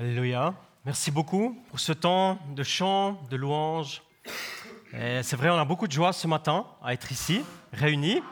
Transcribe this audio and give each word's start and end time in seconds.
Alléluia. 0.00 0.54
Merci 0.86 1.10
beaucoup 1.10 1.62
pour 1.68 1.78
ce 1.78 1.92
temps 1.92 2.38
de 2.56 2.62
chant, 2.62 3.20
de 3.28 3.36
louange. 3.36 4.00
C'est 4.94 5.34
vrai, 5.34 5.50
on 5.50 5.58
a 5.58 5.64
beaucoup 5.66 5.86
de 5.86 5.92
joie 5.92 6.14
ce 6.14 6.26
matin 6.26 6.64
à 6.82 6.94
être 6.94 7.12
ici, 7.12 7.42
réunis. 7.74 8.22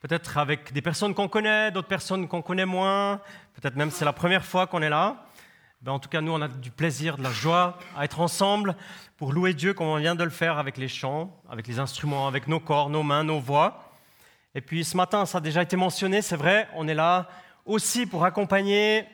Peut-être 0.00 0.38
avec 0.38 0.72
des 0.72 0.80
personnes 0.80 1.12
qu'on 1.12 1.28
connaît, 1.28 1.70
d'autres 1.70 1.88
personnes 1.88 2.26
qu'on 2.26 2.40
connaît 2.40 2.64
moins. 2.64 3.20
Peut-être 3.52 3.76
même 3.76 3.90
c'est 3.90 4.06
la 4.06 4.14
première 4.14 4.46
fois 4.46 4.66
qu'on 4.66 4.80
est 4.80 4.88
là. 4.88 5.26
Ben, 5.82 5.92
en 5.92 5.98
tout 5.98 6.08
cas, 6.08 6.22
nous, 6.22 6.32
on 6.32 6.40
a 6.40 6.48
du 6.48 6.70
plaisir, 6.70 7.18
de 7.18 7.22
la 7.22 7.32
joie 7.32 7.76
à 7.98 8.06
être 8.06 8.20
ensemble 8.20 8.74
pour 9.18 9.34
louer 9.34 9.52
Dieu 9.52 9.74
comme 9.74 9.88
on 9.88 9.98
vient 9.98 10.14
de 10.14 10.24
le 10.24 10.30
faire 10.30 10.56
avec 10.56 10.78
les 10.78 10.88
chants, 10.88 11.38
avec 11.50 11.66
les 11.66 11.80
instruments, 11.80 12.26
avec 12.28 12.48
nos 12.48 12.60
corps, 12.60 12.88
nos 12.88 13.02
mains, 13.02 13.24
nos 13.24 13.40
voix. 13.40 13.92
Et 14.54 14.62
puis 14.62 14.84
ce 14.86 14.96
matin, 14.96 15.26
ça 15.26 15.36
a 15.36 15.40
déjà 15.42 15.60
été 15.60 15.76
mentionné, 15.76 16.22
c'est 16.22 16.36
vrai, 16.36 16.66
on 16.74 16.88
est 16.88 16.94
là 16.94 17.28
aussi 17.66 18.06
pour 18.06 18.24
accompagner 18.24 19.04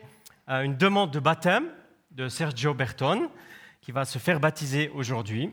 euh, 0.48 0.62
une 0.62 0.76
demande 0.76 1.10
de 1.10 1.18
baptême 1.18 1.64
de 2.10 2.28
Sergio 2.28 2.74
Berton, 2.74 3.30
qui 3.80 3.92
va 3.92 4.04
se 4.04 4.18
faire 4.18 4.40
baptiser 4.40 4.90
aujourd'hui. 4.94 5.50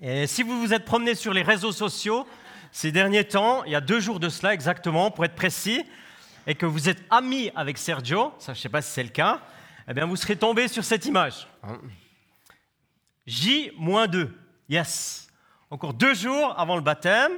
Et 0.00 0.26
si 0.26 0.42
vous 0.42 0.60
vous 0.60 0.72
êtes 0.72 0.84
promené 0.84 1.14
sur 1.14 1.32
les 1.32 1.42
réseaux 1.42 1.72
sociaux 1.72 2.26
ces 2.70 2.90
derniers 2.90 3.24
temps, 3.24 3.64
il 3.64 3.72
y 3.72 3.74
a 3.74 3.80
deux 3.80 4.00
jours 4.00 4.18
de 4.18 4.28
cela 4.28 4.54
exactement, 4.54 5.10
pour 5.10 5.24
être 5.24 5.34
précis, 5.34 5.84
et 6.46 6.54
que 6.54 6.64
vous 6.64 6.88
êtes 6.88 7.02
ami 7.10 7.50
avec 7.54 7.76
Sergio, 7.76 8.32
ça 8.38 8.54
je 8.54 8.58
ne 8.58 8.62
sais 8.62 8.68
pas 8.68 8.80
si 8.80 8.90
c'est 8.90 9.02
le 9.02 9.10
cas, 9.10 9.40
eh 9.86 9.92
bien 9.92 10.06
vous 10.06 10.16
serez 10.16 10.36
tombé 10.36 10.68
sur 10.68 10.82
cette 10.82 11.04
image. 11.04 11.46
J-2, 13.26 14.30
yes. 14.68 15.28
Encore 15.70 15.94
deux 15.94 16.14
jours 16.14 16.54
avant 16.58 16.76
le 16.76 16.82
baptême. 16.82 17.32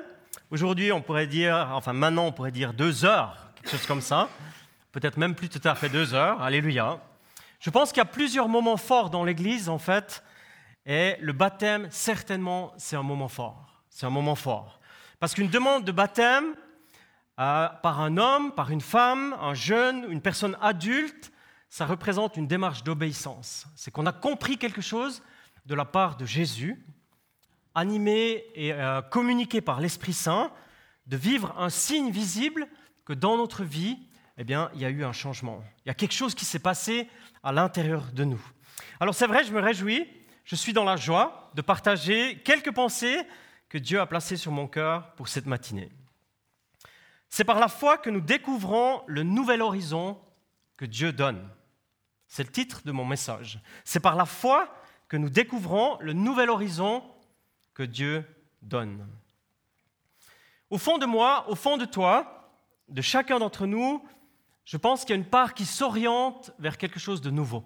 Aujourd'hui, 0.51 0.93
on 0.93 1.03
pourrait 1.03 1.27
dire, 1.27 1.71
enfin 1.73 1.93
maintenant, 1.93 2.27
on 2.27 2.33
pourrait 2.33 2.53
dire 2.53 2.73
deux 2.73 3.05
heures, 3.05 3.37
quelque 3.57 3.71
chose 3.71 3.87
comme 3.87 4.01
ça. 4.01 4.29
Peut-être 4.93 5.17
même 5.17 5.35
plus 5.35 5.49
tout 5.49 5.67
à 5.67 5.75
fait 5.75 5.89
deux 5.89 6.15
heures. 6.15 6.41
Alléluia. 6.41 7.01
Je 7.61 7.71
pense 7.71 7.91
qu'il 7.91 7.99
y 7.99 8.03
a 8.03 8.07
plusieurs 8.07 8.49
moments 8.49 8.77
forts 8.77 9.11
dans 9.11 9.25
l'Église, 9.25 9.69
en 9.69 9.79
fait, 9.79 10.23
et 10.87 11.17
le 11.21 11.33
baptême, 11.33 11.89
certainement, 11.91 12.73
c'est 12.77 12.97
un 12.97 13.03
moment 13.03 13.29
fort. 13.29 13.83
C'est 13.89 14.07
un 14.07 14.11
moment 14.11 14.35
fort. 14.35 14.81
Parce 15.19 15.35
qu'une 15.35 15.49
demande 15.49 15.85
de 15.85 15.93
baptême 15.93 16.55
euh, 17.41 17.69
par 17.83 18.01
un 18.01 18.17
homme, 18.19 18.53
par 18.53 18.71
une 18.71 18.81
femme, 18.81 19.35
un 19.41 19.55
jeune, 19.55 20.07
une 20.11 20.21
personne 20.21 20.57
adulte, 20.61 21.33
ça 21.69 21.87
représente 21.87 22.37
une 22.37 22.47
démarche 22.47 22.85
d'obéissance. 22.85 23.67
C'est 23.75 23.91
qu'on 23.91 24.07
a 24.07 24.13
compris 24.13 24.59
quelque 24.59 24.81
chose 24.81 25.23
de 25.67 25.75
la 25.75 25.85
part 25.85 26.17
de 26.17 26.27
Jésus, 26.27 26.85
animé 27.75 28.45
et 28.55 28.73
euh, 28.73 29.01
communiqué 29.03 29.61
par 29.61 29.81
l'Esprit 29.81 30.13
Saint, 30.13 30.53
de 31.07 31.17
vivre 31.17 31.55
un 31.59 31.71
signe 31.71 32.11
visible 32.11 32.69
que 33.05 33.13
dans 33.13 33.37
notre 33.37 33.65
vie, 33.65 33.99
eh 34.37 34.45
bien, 34.45 34.71
il 34.75 34.81
y 34.81 34.85
a 34.85 34.91
eu 34.91 35.05
un 35.05 35.13
changement. 35.13 35.63
Il 35.85 35.89
y 35.89 35.91
a 35.91 35.95
quelque 35.95 36.15
chose 36.15 36.35
qui 36.35 36.45
s'est 36.45 36.59
passé 36.59 37.09
à 37.43 37.53
l'intérieur 37.53 38.05
de 38.13 38.25
nous. 38.25 38.43
Alors 39.01 39.15
c'est 39.15 39.27
vrai, 39.27 39.45
je 39.45 39.53
me 39.53 39.61
réjouis, 39.61 40.09
je 40.45 40.57
suis 40.57 40.73
dans 40.73 40.85
la 40.85 40.97
joie 40.97 41.51
de 41.55 41.63
partager 41.63 42.41
quelques 42.45 42.73
pensées 42.73 43.23
que 43.69 43.79
Dieu 43.79 44.01
a 44.01 44.07
placées 44.07 44.37
sur 44.37 44.53
mon 44.53 44.67
cœur 44.67 45.15
pour 45.15 45.29
cette 45.29 45.47
matinée. 45.47 45.91
C'est 47.29 47.45
par 47.45 47.59
la 47.59 47.69
foi 47.69 47.99
que 47.99 48.11
nous 48.11 48.21
découvrons 48.21 49.03
le 49.07 49.23
nouvel 49.23 49.63
horizon 49.63 50.21
que 50.77 50.85
Dieu 50.85 51.13
donne. 51.13 51.49
C'est 52.29 52.45
le 52.45 52.53
titre 52.53 52.83
de 52.85 52.93
mon 52.93 53.05
message. 53.05 53.61
C'est 53.85 54.01
par 54.01 54.17
la 54.17 54.27
foi 54.27 54.73
que 55.09 55.17
nous 55.17 55.31
découvrons 55.31 55.99
le 56.01 56.13
nouvel 56.13 56.51
horizon 56.51 57.03
que 57.75 57.83
Dieu 57.83 58.25
donne. 58.63 59.07
Au 60.71 60.79
fond 60.79 60.99
de 60.99 61.07
moi, 61.07 61.49
au 61.49 61.55
fond 61.55 61.77
de 61.77 61.85
toi, 61.85 62.51
de 62.89 63.03
chacun 63.03 63.39
d'entre 63.39 63.67
nous, 63.67 64.05
je 64.65 64.77
pense 64.77 65.03
qu'il 65.03 65.11
y 65.11 65.13
a 65.13 65.17
une 65.17 65.25
part 65.25 65.55
qui 65.55 65.67
s'oriente 65.67 66.53
vers 66.59 66.79
quelque 66.79 66.99
chose 66.99 67.21
de 67.21 67.31
nouveau. 67.31 67.65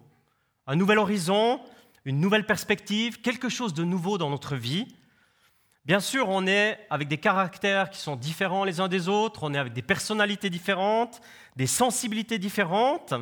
Un 0.67 0.77
nouvel 0.77 0.99
horizon, 0.99 1.61
une 2.05 2.21
nouvelle 2.21 2.47
perspective, 2.47 3.21
quelque 3.21 3.49
chose 3.49 3.75
de 3.75 3.85
nouveau 3.85 4.19
dans 4.19 4.31
notre 4.31 4.57
vie. 4.57 4.87
Bien 5.85 6.01
sûr, 6.01 6.29
on 6.29 6.47
est 6.47 6.79
avec 6.91 7.09
des 7.09 7.19
caractères 7.19 7.91
qui 7.91 7.99
sont 7.99 8.17
différents 8.17 8.65
les 8.65 8.81
uns 8.81 8.89
des 8.89 9.09
autres, 9.09 9.43
on 9.43 9.55
est 9.55 9.59
avec 9.59 9.73
des 9.73 9.83
personnalités 9.83 10.51
différentes, 10.51 11.21
des 11.57 11.67
sensibilités 11.67 12.39
différentes. 12.39 13.15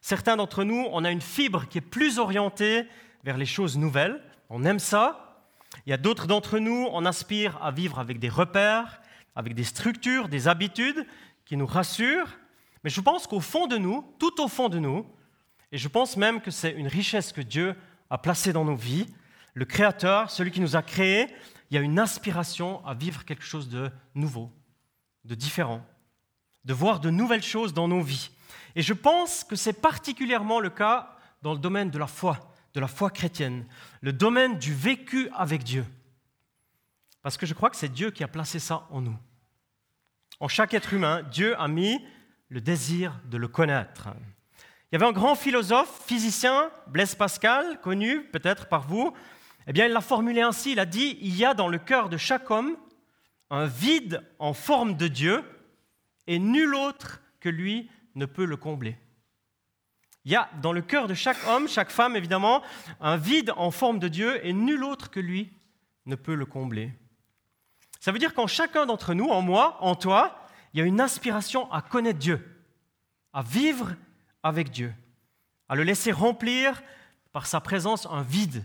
Certains 0.00 0.36
d'entre 0.36 0.64
nous, 0.64 0.86
on 0.92 1.04
a 1.04 1.10
une 1.10 1.22
fibre 1.22 1.66
qui 1.68 1.78
est 1.78 1.82
plus 1.82 2.18
orientée 2.18 2.86
vers 3.24 3.38
les 3.38 3.46
choses 3.46 3.78
nouvelles, 3.78 4.20
on 4.50 4.64
aime 4.64 4.78
ça. 4.78 5.42
Il 5.86 5.90
y 5.90 5.92
a 5.92 5.96
d'autres 5.96 6.26
d'entre 6.26 6.58
nous, 6.58 6.88
on 6.92 7.06
aspire 7.06 7.62
à 7.62 7.70
vivre 7.70 7.98
avec 7.98 8.18
des 8.18 8.28
repères, 8.28 9.00
avec 9.36 9.54
des 9.54 9.64
structures, 9.64 10.28
des 10.28 10.48
habitudes 10.48 11.06
qui 11.46 11.56
nous 11.56 11.66
rassurent. 11.66 12.38
Mais 12.84 12.90
je 12.90 13.00
pense 13.00 13.26
qu'au 13.26 13.40
fond 13.40 13.66
de 13.66 13.76
nous, 13.76 14.04
tout 14.18 14.40
au 14.40 14.48
fond 14.48 14.68
de 14.68 14.78
nous, 14.78 15.06
et 15.72 15.78
je 15.78 15.88
pense 15.88 16.16
même 16.16 16.40
que 16.40 16.50
c'est 16.50 16.72
une 16.72 16.88
richesse 16.88 17.32
que 17.32 17.40
Dieu 17.40 17.76
a 18.08 18.18
placée 18.18 18.52
dans 18.52 18.64
nos 18.64 18.76
vies, 18.76 19.06
le 19.54 19.64
Créateur, 19.64 20.30
celui 20.30 20.50
qui 20.50 20.60
nous 20.60 20.76
a 20.76 20.82
créés, 20.82 21.26
il 21.70 21.74
y 21.74 21.78
a 21.78 21.82
une 21.82 21.98
aspiration 21.98 22.84
à 22.86 22.94
vivre 22.94 23.24
quelque 23.24 23.44
chose 23.44 23.68
de 23.68 23.90
nouveau, 24.14 24.50
de 25.24 25.34
différent, 25.34 25.84
de 26.64 26.74
voir 26.74 27.00
de 27.00 27.10
nouvelles 27.10 27.42
choses 27.42 27.74
dans 27.74 27.88
nos 27.88 28.02
vies. 28.02 28.30
Et 28.74 28.82
je 28.82 28.92
pense 28.92 29.44
que 29.44 29.56
c'est 29.56 29.80
particulièrement 29.80 30.60
le 30.60 30.70
cas 30.70 31.16
dans 31.42 31.52
le 31.52 31.58
domaine 31.58 31.90
de 31.90 31.98
la 31.98 32.06
foi, 32.06 32.38
de 32.74 32.80
la 32.80 32.88
foi 32.88 33.10
chrétienne, 33.10 33.66
le 34.00 34.12
domaine 34.12 34.58
du 34.58 34.74
vécu 34.74 35.28
avec 35.34 35.62
Dieu. 35.62 35.84
Parce 37.22 37.36
que 37.36 37.46
je 37.46 37.54
crois 37.54 37.70
que 37.70 37.76
c'est 37.76 37.92
Dieu 37.92 38.10
qui 38.10 38.24
a 38.24 38.28
placé 38.28 38.58
ça 38.58 38.86
en 38.90 39.00
nous. 39.00 39.16
En 40.40 40.48
chaque 40.48 40.74
être 40.74 40.94
humain, 40.94 41.22
Dieu 41.30 41.58
a 41.60 41.68
mis 41.68 42.00
le 42.50 42.60
désir 42.60 43.18
de 43.26 43.38
le 43.38 43.48
connaître. 43.48 44.08
Il 44.90 44.94
y 44.94 44.96
avait 44.96 45.06
un 45.06 45.12
grand 45.12 45.36
philosophe, 45.36 46.02
physicien, 46.04 46.70
Blaise 46.88 47.14
Pascal, 47.14 47.80
connu 47.80 48.24
peut-être 48.24 48.66
par 48.66 48.86
vous. 48.86 49.14
Eh 49.68 49.72
bien, 49.72 49.86
il 49.86 49.92
l'a 49.92 50.00
formulé 50.00 50.42
ainsi, 50.42 50.72
il 50.72 50.80
a 50.80 50.84
dit, 50.84 51.16
il 51.20 51.36
y 51.36 51.44
a 51.44 51.54
dans 51.54 51.68
le 51.68 51.78
cœur 51.78 52.08
de 52.08 52.16
chaque 52.16 52.50
homme 52.50 52.76
un 53.50 53.66
vide 53.66 54.22
en 54.38 54.52
forme 54.52 54.96
de 54.96 55.08
Dieu, 55.08 55.44
et 56.26 56.38
nul 56.38 56.74
autre 56.74 57.20
que 57.40 57.48
lui 57.48 57.88
ne 58.14 58.26
peut 58.26 58.44
le 58.44 58.56
combler. 58.56 58.96
Il 60.24 60.32
y 60.32 60.36
a 60.36 60.48
dans 60.60 60.72
le 60.72 60.82
cœur 60.82 61.06
de 61.06 61.14
chaque 61.14 61.38
homme, 61.48 61.68
chaque 61.68 61.90
femme 61.90 62.16
évidemment, 62.16 62.62
un 63.00 63.16
vide 63.16 63.52
en 63.56 63.70
forme 63.70 63.98
de 64.00 64.08
Dieu, 64.08 64.44
et 64.44 64.52
nul 64.52 64.84
autre 64.84 65.10
que 65.10 65.20
lui 65.20 65.52
ne 66.06 66.16
peut 66.16 66.34
le 66.34 66.46
combler. 66.46 66.92
Ça 68.00 68.12
veut 68.12 68.18
dire 68.18 68.34
qu'en 68.34 68.46
chacun 68.46 68.86
d'entre 68.86 69.14
nous, 69.14 69.28
en 69.28 69.40
moi, 69.40 69.76
en 69.80 69.94
toi, 69.94 70.39
il 70.72 70.80
y 70.80 70.82
a 70.82 70.86
une 70.86 71.00
aspiration 71.00 71.70
à 71.72 71.82
connaître 71.82 72.18
Dieu, 72.18 72.64
à 73.32 73.42
vivre 73.42 73.94
avec 74.42 74.70
Dieu, 74.70 74.92
à 75.68 75.74
le 75.74 75.82
laisser 75.82 76.12
remplir 76.12 76.82
par 77.32 77.46
sa 77.46 77.60
présence 77.60 78.06
un 78.06 78.22
vide 78.22 78.64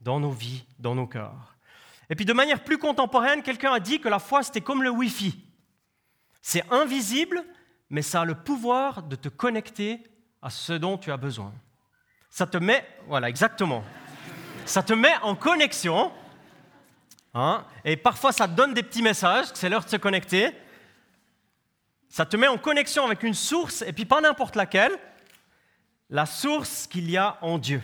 dans 0.00 0.20
nos 0.20 0.30
vies, 0.30 0.64
dans 0.78 0.94
nos 0.94 1.06
cœurs. 1.06 1.56
Et 2.10 2.14
puis 2.14 2.24
de 2.24 2.32
manière 2.32 2.64
plus 2.64 2.78
contemporaine, 2.78 3.42
quelqu'un 3.42 3.72
a 3.72 3.80
dit 3.80 4.00
que 4.00 4.08
la 4.08 4.18
foi, 4.18 4.42
c'était 4.42 4.60
comme 4.60 4.82
le 4.82 4.90
Wi-Fi. 4.90 5.38
C'est 6.40 6.64
invisible, 6.72 7.44
mais 7.90 8.02
ça 8.02 8.22
a 8.22 8.24
le 8.24 8.34
pouvoir 8.34 9.02
de 9.02 9.16
te 9.16 9.28
connecter 9.28 10.02
à 10.40 10.50
ce 10.50 10.72
dont 10.72 10.96
tu 10.96 11.10
as 11.10 11.16
besoin. 11.16 11.52
Ça 12.30 12.46
te 12.46 12.58
met, 12.58 12.86
voilà, 13.06 13.28
exactement. 13.28 13.84
Ça 14.64 14.82
te 14.82 14.92
met 14.92 15.16
en 15.22 15.34
connexion. 15.34 16.12
Hein, 17.34 17.64
et 17.84 17.96
parfois, 17.96 18.32
ça 18.32 18.48
te 18.48 18.54
donne 18.54 18.74
des 18.74 18.82
petits 18.82 19.02
messages, 19.02 19.52
que 19.52 19.58
c'est 19.58 19.68
l'heure 19.68 19.84
de 19.84 19.90
se 19.90 19.96
connecter. 19.96 20.54
Ça 22.08 22.24
te 22.26 22.36
met 22.36 22.48
en 22.48 22.58
connexion 22.58 23.04
avec 23.04 23.22
une 23.22 23.34
source, 23.34 23.82
et 23.82 23.92
puis 23.92 24.04
pas 24.04 24.20
n'importe 24.20 24.56
laquelle, 24.56 24.92
la 26.10 26.26
source 26.26 26.86
qu'il 26.86 27.10
y 27.10 27.16
a 27.16 27.38
en 27.42 27.58
Dieu. 27.58 27.82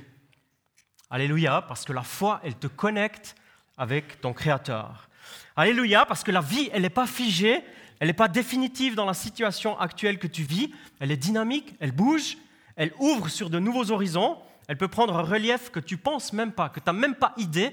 Alléluia, 1.10 1.62
parce 1.62 1.84
que 1.84 1.92
la 1.92 2.02
foi, 2.02 2.40
elle 2.42 2.56
te 2.56 2.66
connecte 2.66 3.36
avec 3.76 4.20
ton 4.20 4.32
Créateur. 4.32 5.08
Alléluia, 5.56 6.06
parce 6.06 6.24
que 6.24 6.30
la 6.30 6.40
vie, 6.40 6.70
elle 6.72 6.82
n'est 6.82 6.90
pas 6.90 7.06
figée, 7.06 7.62
elle 8.00 8.08
n'est 8.08 8.14
pas 8.14 8.28
définitive 8.28 8.94
dans 8.94 9.04
la 9.04 9.14
situation 9.14 9.78
actuelle 9.78 10.18
que 10.18 10.26
tu 10.26 10.42
vis, 10.42 10.72
elle 11.00 11.10
est 11.10 11.16
dynamique, 11.16 11.74
elle 11.80 11.92
bouge, 11.92 12.36
elle 12.76 12.92
ouvre 12.98 13.28
sur 13.28 13.50
de 13.50 13.58
nouveaux 13.58 13.90
horizons, 13.90 14.38
elle 14.66 14.78
peut 14.78 14.88
prendre 14.88 15.16
un 15.16 15.22
relief 15.22 15.70
que 15.70 15.80
tu 15.80 15.96
penses 15.96 16.32
même 16.32 16.52
pas, 16.52 16.68
que 16.68 16.80
tu 16.80 16.86
n'as 16.86 16.92
même 16.92 17.14
pas 17.14 17.34
idée. 17.36 17.72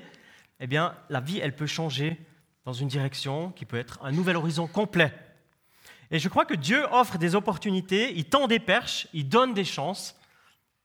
Eh 0.60 0.68
bien, 0.68 0.96
la 1.10 1.22
vie, 1.22 1.40
elle 1.40 1.56
peut 1.56 1.66
changer 1.66 2.20
dans 2.66 2.74
une 2.74 2.88
direction 2.88 3.52
qui 3.52 3.66
peut 3.66 3.78
être 3.78 4.00
un 4.04 4.12
nouvel 4.12 4.36
horizon 4.36 4.68
complet. 4.68 5.14
Et 6.12 6.20
je 6.20 6.28
crois 6.28 6.46
que 6.46 6.54
Dieu 6.54 6.86
offre 6.92 7.18
des 7.18 7.36
opportunités, 7.36 8.14
il 8.16 8.26
tend 8.26 8.48
des 8.48 8.60
perches, 8.60 9.08
il 9.14 9.30
donne 9.30 9.54
des 9.54 9.64
chances 9.64 10.16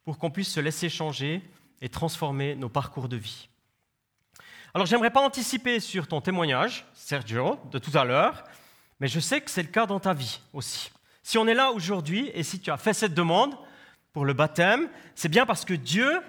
pour 0.05 0.19
qu'on 0.19 0.31
puisse 0.31 0.52
se 0.52 0.61
laisser 0.61 0.88
changer 0.88 1.43
et 1.81 1.88
transformer 1.88 2.55
nos 2.55 2.69
parcours 2.69 3.08
de 3.08 3.17
vie. 3.17 3.49
Alors, 4.73 4.87
j'aimerais 4.87 5.11
pas 5.11 5.25
anticiper 5.25 5.81
sur 5.81 6.06
ton 6.06 6.20
témoignage, 6.20 6.87
Sergio, 6.94 7.58
de 7.73 7.78
tout 7.78 7.96
à 7.99 8.05
l'heure, 8.05 8.44
mais 9.00 9.08
je 9.08 9.19
sais 9.19 9.40
que 9.40 9.50
c'est 9.50 9.62
le 9.62 9.69
cas 9.69 9.87
dans 9.87 9.99
ta 9.99 10.14
vie 10.14 10.40
aussi. 10.52 10.93
Si 11.25 11.38
on 11.38 11.49
est 11.49 11.55
là 11.55 11.73
aujourd'hui 11.73 12.31
et 12.34 12.44
si 12.44 12.61
tu 12.61 12.70
as 12.70 12.76
fait 12.76 12.94
cette 12.94 13.14
demande 13.14 13.56
pour 14.12 14.25
le 14.25 14.32
baptême, 14.32 14.88
c'est 15.17 15.28
bien 15.28 15.44
parce 15.44 15.64
que 15.64 15.75
Dieu 15.75 16.20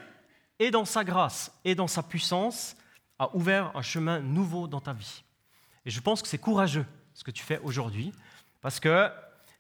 est 0.58 0.72
dans 0.72 0.86
sa 0.86 1.04
grâce 1.04 1.52
et 1.64 1.76
dans 1.76 1.88
sa 1.88 2.02
puissance 2.02 2.76
a 3.20 3.36
ouvert 3.36 3.72
un 3.76 3.84
chemin 3.84 4.20
nouveau 4.22 4.68
dans 4.68 4.82
ta 4.82 4.94
vie. 4.94 5.24
Et 5.86 5.92
je 5.92 6.00
pense 6.00 6.24
que 6.24 6.28
c'est 6.28 6.40
courageux 6.40 6.86
ce 7.14 7.24
que 7.24 7.32
tu 7.32 7.44
fais 7.44 7.60
aujourd'hui 7.60 8.12
parce 8.62 8.80
que 8.80 9.10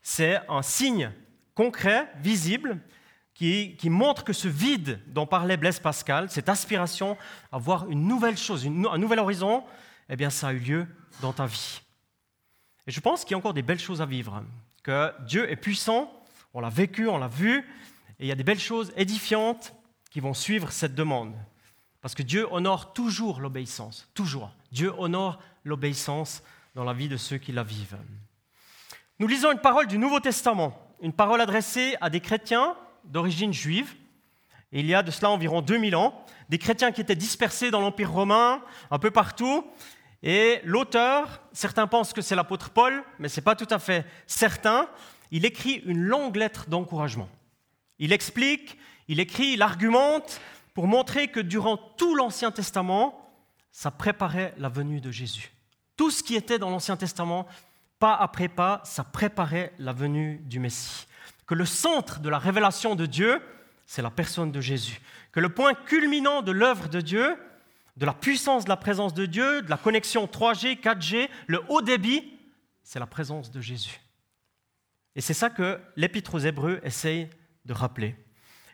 c'est 0.01 0.39
un 0.49 0.61
signe 0.61 1.11
concret, 1.53 2.07
visible, 2.21 2.79
qui, 3.33 3.77
montre 3.89 4.23
que 4.23 4.33
ce 4.33 4.47
vide 4.47 4.99
dont 5.07 5.27
parlait 5.27 5.57
Blaise 5.57 5.79
Pascal, 5.79 6.29
cette 6.31 6.49
aspiration 6.49 7.17
à 7.51 7.59
voir 7.59 7.87
une 7.89 8.07
nouvelle 8.07 8.37
chose, 8.37 8.65
un 8.65 8.97
nouvel 8.97 9.19
horizon, 9.19 9.63
eh 10.09 10.15
bien, 10.15 10.31
ça 10.31 10.47
a 10.47 10.53
eu 10.53 10.59
lieu 10.59 10.87
dans 11.21 11.33
ta 11.33 11.45
vie. 11.45 11.81
Et 12.87 12.91
je 12.91 12.99
pense 12.99 13.23
qu'il 13.23 13.31
y 13.31 13.35
a 13.35 13.37
encore 13.37 13.53
des 13.53 13.61
belles 13.61 13.79
choses 13.79 14.01
à 14.01 14.05
vivre, 14.05 14.43
que 14.81 15.11
Dieu 15.25 15.49
est 15.51 15.55
puissant, 15.55 16.11
on 16.53 16.61
l'a 16.61 16.69
vécu, 16.69 17.07
on 17.07 17.19
l'a 17.19 17.27
vu, 17.27 17.59
et 18.19 18.25
il 18.25 18.27
y 18.27 18.31
a 18.31 18.35
des 18.35 18.43
belles 18.43 18.59
choses 18.59 18.91
édifiantes 18.95 19.73
qui 20.09 20.19
vont 20.19 20.33
suivre 20.33 20.71
cette 20.71 20.95
demande. 20.95 21.35
Parce 22.01 22.15
que 22.15 22.23
Dieu 22.23 22.47
honore 22.51 22.93
toujours 22.93 23.39
l'obéissance, 23.39 24.09
toujours. 24.13 24.51
Dieu 24.71 24.93
honore 24.97 25.39
l'obéissance 25.63 26.41
dans 26.73 26.83
la 26.83 26.93
vie 26.93 27.09
de 27.09 27.17
ceux 27.17 27.37
qui 27.37 27.51
la 27.51 27.63
vivent. 27.63 27.97
Nous 29.19 29.25
lisons 29.25 29.51
une 29.51 29.57
parole 29.57 29.87
du 29.87 29.97
Nouveau 29.97 30.19
Testament, 30.19 30.79
une 31.01 31.11
parole 31.11 31.41
adressée 31.41 31.95
à 32.01 32.11
des 32.11 32.19
chrétiens 32.19 32.75
d'origine 33.03 33.51
juive. 33.51 33.95
il 34.71 34.85
y 34.85 34.93
a 34.93 35.01
de 35.01 35.09
cela 35.09 35.31
environ 35.31 35.63
2000 35.63 35.95
ans, 35.95 36.23
des 36.49 36.59
chrétiens 36.59 36.91
qui 36.91 37.01
étaient 37.01 37.15
dispersés 37.15 37.71
dans 37.71 37.81
l'Empire 37.81 38.11
romain, 38.11 38.61
un 38.91 38.99
peu 38.99 39.09
partout. 39.09 39.65
Et 40.21 40.61
l'auteur, 40.63 41.41
certains 41.51 41.87
pensent 41.87 42.13
que 42.13 42.21
c'est 42.21 42.35
l'apôtre 42.35 42.69
Paul, 42.69 43.03
mais 43.17 43.27
ce 43.27 43.39
n'est 43.39 43.43
pas 43.43 43.55
tout 43.55 43.67
à 43.71 43.79
fait 43.79 44.05
certain, 44.27 44.87
il 45.31 45.45
écrit 45.45 45.81
une 45.85 46.03
longue 46.03 46.35
lettre 46.35 46.69
d'encouragement. 46.69 47.29
Il 47.97 48.13
explique, 48.13 48.77
il 49.07 49.19
écrit, 49.19 49.53
il 49.53 49.63
argumente 49.63 50.39
pour 50.75 50.85
montrer 50.85 51.29
que 51.29 51.39
durant 51.39 51.77
tout 51.77 52.13
l'Ancien 52.13 52.51
Testament, 52.51 53.31
ça 53.71 53.89
préparait 53.89 54.53
la 54.59 54.69
venue 54.69 55.01
de 55.01 55.09
Jésus. 55.09 55.53
Tout 55.95 56.11
ce 56.11 56.21
qui 56.21 56.35
était 56.35 56.59
dans 56.59 56.69
l'Ancien 56.69 56.97
Testament, 56.97 57.47
pas 57.99 58.15
après 58.15 58.47
pas, 58.47 58.81
ça 58.83 59.03
préparait 59.03 59.73
la 59.79 59.93
venue 59.93 60.39
du 60.45 60.59
Messie. 60.59 61.07
Que 61.45 61.55
le 61.55 61.65
centre 61.65 62.19
de 62.19 62.29
la 62.29 62.37
révélation 62.39 62.95
de 62.95 63.05
Dieu, 63.05 63.41
c'est 63.85 64.01
la 64.01 64.11
personne 64.11 64.51
de 64.51 64.61
Jésus. 64.61 65.01
Que 65.31 65.39
le 65.39 65.49
point 65.49 65.73
culminant 65.73 66.41
de 66.41 66.51
l'œuvre 66.51 66.89
de 66.89 67.01
Dieu, 67.01 67.37
de 67.95 68.05
la 68.05 68.13
puissance 68.13 68.65
de 68.65 68.69
la 68.69 68.77
présence 68.77 69.13
de 69.13 69.25
Dieu, 69.25 69.61
de 69.61 69.69
la 69.69 69.77
connexion 69.77 70.25
3G, 70.25 70.79
4G, 70.79 71.29
le 71.47 71.61
haut 71.69 71.81
débit, 71.81 72.33
c'est 72.83 72.99
la 72.99 73.07
présence 73.07 73.49
de 73.49 73.59
Jésus. 73.59 73.99
Et 75.15 75.21
c'est 75.21 75.33
ça 75.33 75.49
que 75.49 75.79
l'Épître 75.95 76.35
aux 76.35 76.39
Hébreux 76.39 76.79
essaye 76.83 77.29
de 77.65 77.73
rappeler. 77.73 78.15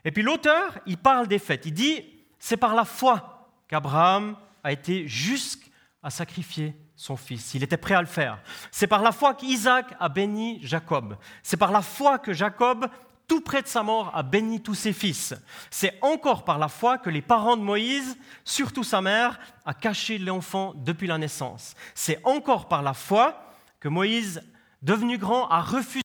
Et 0.04 0.12
puis 0.12 0.24
l'auteur, 0.24 0.78
il 0.86 0.98
parle 0.98 1.28
des 1.28 1.40
faits. 1.40 1.66
Il 1.66 1.74
dit, 1.74 2.04
c'est 2.38 2.58
par 2.58 2.75
la 2.75 2.84
foi 2.84 3.50
qu'Abraham 3.70 4.36
a 4.64 4.72
été 4.74 5.08
jusqu'à 5.08 6.10
sacrifier 6.10 6.75
son 7.03 7.17
fils. 7.17 7.53
Il 7.53 7.63
était 7.63 7.75
prêt 7.75 7.95
à 7.95 8.01
le 8.01 8.07
faire. 8.07 8.39
C'est 8.71 8.88
par 8.88 9.01
la 9.01 9.11
foi 9.11 9.33
qu'Isaac 9.33 9.94
a 10.00 10.07
béni 10.07 10.59
Jacob. 10.63 11.17
C'est 11.41 11.57
par 11.57 11.73
la 11.73 11.81
foi 11.81 12.17
que 12.17 12.31
Jacob, 12.31 12.88
tout 13.27 13.41
près 13.41 13.61
de 13.61 13.67
sa 13.67 13.83
mort, 13.83 14.09
a 14.15 14.23
béni 14.23 14.61
tous 14.61 14.75
ses 14.75 14.94
fils. 14.94 15.33
C'est 15.69 16.00
encore 16.01 16.45
par 16.45 16.57
la 16.57 16.69
foi 16.69 16.97
que 16.97 17.09
les 17.09 17.21
parents 17.21 17.57
de 17.57 17.61
Moïse, 17.61 18.17
surtout 18.45 18.85
sa 18.85 19.01
mère, 19.01 19.38
a 19.65 19.73
caché 19.73 20.17
l'enfant 20.17 20.73
depuis 20.77 21.07
la 21.07 21.17
naissance. 21.17 21.75
C'est 21.94 22.21
encore 22.23 22.69
par 22.69 22.81
la 22.81 22.94
foi 22.94 23.53
que 23.81 23.89
Moïse, 23.89 24.41
devenu 24.81 25.17
grand, 25.17 25.50
a 25.50 25.59
refusé 25.59 26.03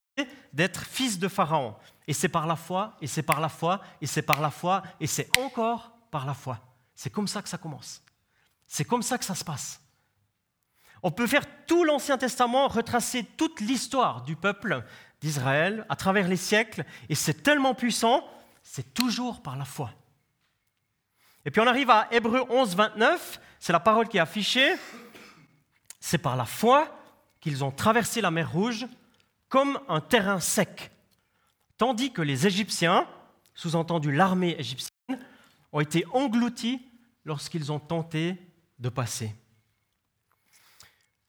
d'être 0.52 0.82
fils 0.82 1.20
de 1.20 1.28
Pharaon. 1.28 1.76
Et 2.08 2.12
c'est 2.12 2.28
par 2.28 2.48
la 2.48 2.56
foi, 2.56 2.96
et 3.00 3.06
c'est 3.06 3.22
par 3.22 3.38
la 3.38 3.48
foi, 3.48 3.80
et 4.00 4.06
c'est 4.08 4.22
par 4.22 4.40
la 4.40 4.50
foi, 4.50 4.82
et 4.98 5.06
c'est 5.06 5.30
encore 5.38 5.92
par 6.10 6.26
la 6.26 6.34
foi. 6.34 6.58
C'est 6.92 7.10
comme 7.10 7.28
ça 7.28 7.40
que 7.40 7.48
ça 7.48 7.58
commence. 7.58 8.02
C'est 8.66 8.84
comme 8.84 9.02
ça 9.02 9.16
que 9.16 9.24
ça 9.24 9.36
se 9.36 9.44
passe. 9.44 9.80
On 11.02 11.10
peut 11.10 11.26
faire 11.26 11.44
tout 11.66 11.84
l'Ancien 11.84 12.18
Testament, 12.18 12.68
retracer 12.68 13.24
toute 13.36 13.60
l'histoire 13.60 14.22
du 14.22 14.36
peuple 14.36 14.84
d'Israël 15.20 15.86
à 15.88 15.96
travers 15.96 16.28
les 16.28 16.36
siècles, 16.36 16.84
et 17.08 17.14
c'est 17.14 17.42
tellement 17.42 17.74
puissant, 17.74 18.24
c'est 18.62 18.94
toujours 18.94 19.42
par 19.42 19.56
la 19.56 19.64
foi. 19.64 19.90
Et 21.44 21.50
puis 21.50 21.60
on 21.60 21.66
arrive 21.66 21.90
à 21.90 22.08
Hébreu 22.10 22.42
11, 22.50 22.76
29, 22.76 23.40
c'est 23.58 23.72
la 23.72 23.80
parole 23.80 24.08
qui 24.08 24.18
est 24.18 24.20
affichée. 24.20 24.74
C'est 26.00 26.18
par 26.18 26.36
la 26.36 26.44
foi 26.44 26.88
qu'ils 27.40 27.64
ont 27.64 27.70
traversé 27.70 28.20
la 28.20 28.30
mer 28.30 28.52
Rouge 28.52 28.86
comme 29.48 29.80
un 29.88 30.00
terrain 30.00 30.40
sec 30.40 30.90
tandis 31.78 32.12
que 32.12 32.20
les 32.20 32.46
Égyptiens, 32.46 33.06
sous-entendu 33.54 34.12
l'armée 34.12 34.56
égyptienne, 34.58 35.18
ont 35.72 35.80
été 35.80 36.04
engloutis 36.12 36.82
lorsqu'ils 37.24 37.72
ont 37.72 37.78
tenté 37.78 38.36
de 38.78 38.88
passer. 38.88 39.34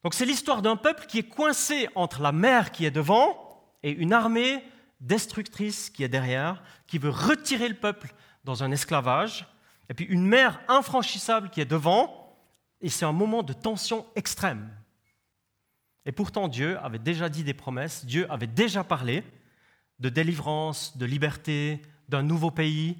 Donc 0.03 0.13
c'est 0.13 0.25
l'histoire 0.25 0.61
d'un 0.61 0.75
peuple 0.75 1.05
qui 1.07 1.19
est 1.19 1.29
coincé 1.29 1.89
entre 1.95 2.21
la 2.21 2.31
mer 2.31 2.71
qui 2.71 2.85
est 2.85 2.91
devant 2.91 3.63
et 3.83 3.91
une 3.91 4.13
armée 4.13 4.63
destructrice 4.99 5.89
qui 5.89 6.03
est 6.03 6.09
derrière, 6.09 6.63
qui 6.87 6.97
veut 6.97 7.09
retirer 7.09 7.69
le 7.69 7.75
peuple 7.75 8.13
dans 8.43 8.63
un 8.63 8.71
esclavage, 8.71 9.47
et 9.89 9.93
puis 9.93 10.05
une 10.05 10.25
mer 10.25 10.61
infranchissable 10.67 11.49
qui 11.49 11.61
est 11.61 11.65
devant, 11.65 12.37
et 12.81 12.89
c'est 12.89 13.05
un 13.05 13.11
moment 13.11 13.43
de 13.43 13.53
tension 13.53 14.05
extrême. 14.15 14.69
Et 16.05 16.11
pourtant 16.11 16.47
Dieu 16.47 16.77
avait 16.79 16.99
déjà 16.99 17.29
dit 17.29 17.43
des 17.43 17.53
promesses, 17.53 18.05
Dieu 18.05 18.25
avait 18.31 18.47
déjà 18.47 18.83
parlé, 18.83 19.23
de 19.99 20.09
délivrance, 20.09 20.97
de 20.97 21.05
liberté, 21.05 21.81
d'un 22.07 22.23
nouveau 22.23 22.51
pays, 22.51 22.97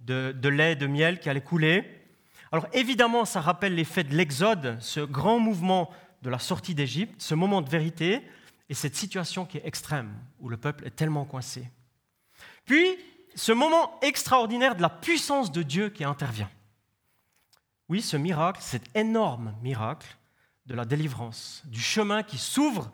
de, 0.00 0.48
lait, 0.48 0.74
de 0.74 0.86
miel 0.86 1.20
qui 1.20 1.28
allait 1.28 1.40
couler. 1.40 1.84
Alors 2.50 2.66
évidemment, 2.72 3.24
ça 3.24 3.40
rappelle 3.40 3.76
l'effet 3.76 4.04
de 4.04 4.14
l'Exode, 4.14 4.76
ce 4.80 5.00
grand 5.00 5.38
mouvement 5.38 5.90
de 6.22 6.30
la 6.30 6.38
sortie 6.38 6.74
d'Égypte, 6.74 7.20
ce 7.20 7.34
moment 7.34 7.62
de 7.62 7.68
vérité 7.68 8.22
et 8.68 8.74
cette 8.74 8.96
situation 8.96 9.44
qui 9.44 9.58
est 9.58 9.66
extrême, 9.66 10.14
où 10.40 10.48
le 10.48 10.56
peuple 10.56 10.86
est 10.86 10.96
tellement 10.96 11.24
coincé. 11.24 11.68
Puis, 12.64 12.86
ce 13.34 13.52
moment 13.52 13.98
extraordinaire 14.00 14.76
de 14.76 14.82
la 14.82 14.90
puissance 14.90 15.50
de 15.52 15.62
Dieu 15.62 15.88
qui 15.88 16.04
intervient. 16.04 16.50
Oui, 17.88 18.02
ce 18.02 18.16
miracle, 18.16 18.60
cet 18.62 18.84
énorme 18.96 19.54
miracle 19.62 20.16
de 20.66 20.74
la 20.74 20.84
délivrance, 20.84 21.62
du 21.66 21.80
chemin 21.80 22.22
qui 22.22 22.38
s'ouvre 22.38 22.90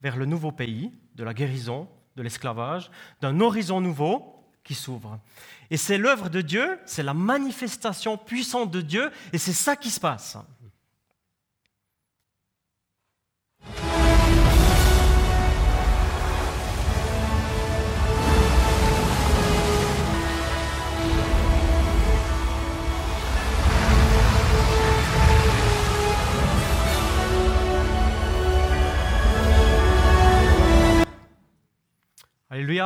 vers 0.00 0.16
le 0.16 0.26
nouveau 0.26 0.52
pays, 0.52 0.92
de 1.14 1.24
la 1.24 1.34
guérison, 1.34 1.88
de 2.16 2.22
l'esclavage, 2.22 2.90
d'un 3.20 3.40
horizon 3.40 3.80
nouveau 3.80 4.44
qui 4.62 4.74
s'ouvre. 4.74 5.18
Et 5.70 5.76
c'est 5.76 5.98
l'œuvre 5.98 6.28
de 6.28 6.42
Dieu, 6.42 6.78
c'est 6.84 7.02
la 7.02 7.14
manifestation 7.14 8.18
puissante 8.18 8.70
de 8.70 8.80
Dieu, 8.80 9.10
et 9.32 9.38
c'est 9.38 9.52
ça 9.52 9.76
qui 9.76 9.90
se 9.90 9.98
passe. 9.98 10.36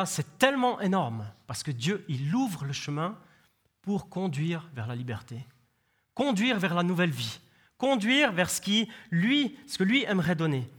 C'est 0.07 0.39
tellement 0.39 0.81
énorme 0.81 1.27
parce 1.47 1.63
que 1.63 1.71
Dieu, 1.71 2.05
il 2.09 2.35
ouvre 2.35 2.65
le 2.65 2.73
chemin 2.73 3.17
pour 3.83 4.09
conduire 4.09 4.69
vers 4.75 4.87
la 4.87 4.95
liberté, 4.95 5.47
conduire 6.15 6.59
vers 6.59 6.75
la 6.75 6.83
nouvelle 6.83 7.11
vie, 7.11 7.41
conduire 7.77 8.33
vers 8.33 8.49
ce, 8.51 8.61
qui, 8.61 8.89
lui, 9.11 9.59
ce 9.67 9.79
que 9.79 9.85
lui 9.85 10.05
aimerait 10.05 10.37
donner. 10.37 10.71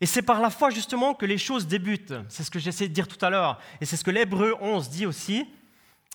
Et 0.00 0.06
c'est 0.06 0.22
par 0.22 0.40
la 0.40 0.50
foi 0.50 0.70
justement 0.70 1.14
que 1.14 1.26
les 1.26 1.38
choses 1.38 1.66
débutent. 1.66 2.14
C'est 2.28 2.44
ce 2.44 2.50
que 2.50 2.58
j'essaie 2.58 2.88
de 2.88 2.92
dire 2.92 3.08
tout 3.08 3.24
à 3.24 3.30
l'heure. 3.30 3.60
Et 3.80 3.86
c'est 3.86 3.96
ce 3.96 4.04
que 4.04 4.10
l'Hébreu 4.10 4.56
11 4.60 4.90
dit 4.90 5.06
aussi. 5.06 5.46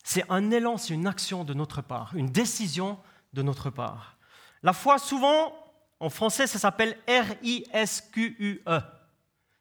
C'est 0.03 0.29
un 0.29 0.51
élan, 0.51 0.77
c'est 0.77 0.93
une 0.93 1.07
action 1.07 1.43
de 1.43 1.53
notre 1.53 1.81
part, 1.81 2.15
une 2.15 2.29
décision 2.31 2.99
de 3.33 3.41
notre 3.41 3.69
part. 3.69 4.17
La 4.63 4.73
foi, 4.73 4.99
souvent, 4.99 5.53
en 5.99 6.09
français, 6.09 6.47
ça 6.47 6.59
s'appelle 6.59 6.97
R-I-S-Q-U-E. 7.07 8.81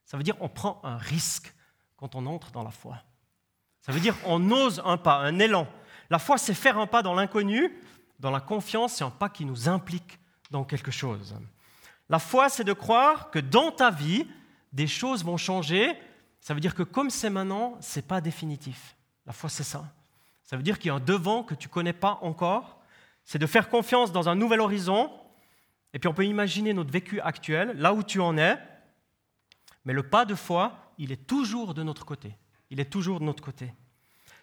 Ça 0.05 0.17
veut 0.17 0.23
dire 0.23 0.37
on 0.41 0.49
prend 0.49 0.81
un 0.85 0.97
risque 0.97 1.53
quand 1.97 2.15
on 2.15 2.26
entre 2.26 2.50
dans 2.50 2.62
la 2.62 2.71
foi. 2.71 2.99
Ça 3.81 3.93
veut 3.93 4.00
dire 4.00 4.17
on 4.25 4.50
ose 4.50 4.83
un 4.85 4.97
pas, 4.97 5.19
un 5.19 5.38
élan. 5.38 5.67
La 6.11 6.19
foi, 6.19 6.38
c'est 6.38 6.55
faire 6.55 6.79
un 6.79 6.87
pas 6.87 7.03
dans 7.03 7.15
l'inconnu, 7.15 7.73
dans 8.19 8.31
la 8.31 8.41
confiance, 8.41 8.95
c'est 8.95 9.05
un 9.05 9.11
pas 9.11 9.29
qui 9.29 9.45
nous 9.45 9.69
implique 9.69 10.19
dans 10.50 10.65
quelque 10.65 10.91
chose. 10.91 11.35
La 12.09 12.19
foi, 12.19 12.49
c'est 12.49 12.65
de 12.65 12.73
croire 12.73 13.31
que 13.31 13.38
dans 13.38 13.73
ta 13.73 13.91
vie, 13.91 14.26
des 14.73 14.87
choses 14.87 15.25
vont 15.25 15.37
changer. 15.37 15.99
Ça 16.41 16.55
veut 16.55 16.61
dire 16.61 16.75
que 16.75 16.83
comme 16.83 17.11
c'est 17.11 17.31
maintenant, 17.31 17.76
ce 17.81 17.99
n'est 17.99 18.07
pas 18.07 18.21
définitif. 18.21 18.97
La 19.26 19.33
foi, 19.33 19.50
c'est 19.50 19.65
ça. 19.65 19.85
Ça 20.45 20.57
veut 20.57 20.62
dire 20.62 20.79
qu'il 20.79 20.88
y 20.88 20.91
a 20.91 20.95
un 20.95 21.00
devant 21.00 21.43
que 21.43 21.55
tu 21.55 21.69
connais 21.69 21.93
pas 21.93 22.19
encore. 22.23 22.81
C'est 23.25 23.38
de 23.38 23.47
faire 23.47 23.69
confiance 23.69 24.12
dans 24.12 24.29
un 24.29 24.37
nouvel 24.37 24.61
horizon. 24.61 25.11
Et 25.93 25.99
puis 25.99 26.09
on 26.09 26.15
peut 26.15 26.26
imaginer 26.26 26.73
notre 26.73 26.93
vécu 26.93 27.21
actuel, 27.21 27.73
là 27.76 27.93
où 27.93 28.05
tu 28.05 28.21
en 28.21 28.38
es. 28.38 28.57
Mais 29.85 29.93
le 29.93 30.05
pas 30.05 30.25
de 30.25 30.35
foi, 30.37 30.86
il 30.99 31.12
est 31.12 31.26
toujours 31.26 31.75
de 31.75 31.83
notre 31.83 32.05
côté. 32.05 32.37
Il 32.71 32.81
est 32.81 32.91
toujours 32.91 33.21
de 33.21 33.25
notre 33.25 33.43
côté. 33.43 33.73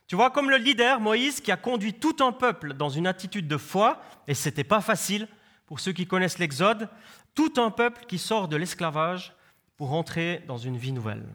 Tu 0.08 0.16
vois, 0.16 0.32
comme 0.32 0.50
le 0.50 0.58
leader, 0.58 1.00
Moïse, 1.00 1.42
qui 1.42 1.52
a 1.52 1.58
conduit 1.58 1.94
tout 1.94 2.18
un 2.20 2.32
peuple 2.32 2.74
dans 2.74 2.90
une 2.90 3.08
attitude 3.08 3.48
de 3.48 3.58
foi, 3.58 4.02
et 4.28 4.34
ce 4.34 4.50
n'était 4.50 4.64
pas 4.64 4.82
facile, 4.82 5.28
pour 5.66 5.80
ceux 5.80 5.94
qui 5.94 6.06
connaissent 6.06 6.40
l'Exode, 6.40 6.90
tout 7.34 7.54
un 7.58 7.72
peuple 7.72 8.06
qui 8.06 8.20
sort 8.20 8.48
de 8.48 8.56
l'esclavage 8.56 9.34
pour 9.78 9.94
entrer 9.94 10.44
dans 10.48 10.58
une 10.58 10.78
vie 10.78 10.92
nouvelle. 10.92 11.26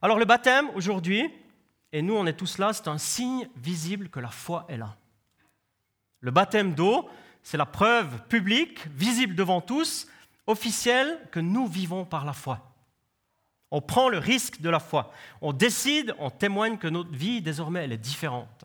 Alors 0.00 0.18
le 0.18 0.24
baptême, 0.24 0.70
aujourd'hui, 0.74 1.28
et 1.92 2.02
nous 2.02 2.14
on 2.14 2.26
est 2.26 2.36
tous 2.36 2.58
là, 2.58 2.72
c'est 2.72 2.88
un 2.88 2.98
signe 2.98 3.48
visible 3.56 4.08
que 4.08 4.20
la 4.20 4.28
foi 4.30 4.64
est 4.68 4.76
là. 4.76 4.96
Le 6.20 6.30
baptême 6.30 6.74
d'eau, 6.74 7.08
c'est 7.42 7.56
la 7.56 7.66
preuve 7.66 8.22
publique, 8.28 8.86
visible 8.88 9.34
devant 9.34 9.60
tous, 9.60 10.06
officielle, 10.46 11.18
que 11.30 11.40
nous 11.40 11.66
vivons 11.66 12.04
par 12.04 12.24
la 12.24 12.32
foi. 12.32 12.74
On 13.70 13.80
prend 13.80 14.08
le 14.08 14.18
risque 14.18 14.60
de 14.60 14.70
la 14.70 14.80
foi. 14.80 15.12
On 15.40 15.52
décide, 15.52 16.14
on 16.18 16.30
témoigne 16.30 16.78
que 16.78 16.88
notre 16.88 17.12
vie, 17.12 17.42
désormais, 17.42 17.84
elle 17.84 17.92
est 17.92 17.98
différente. 17.98 18.64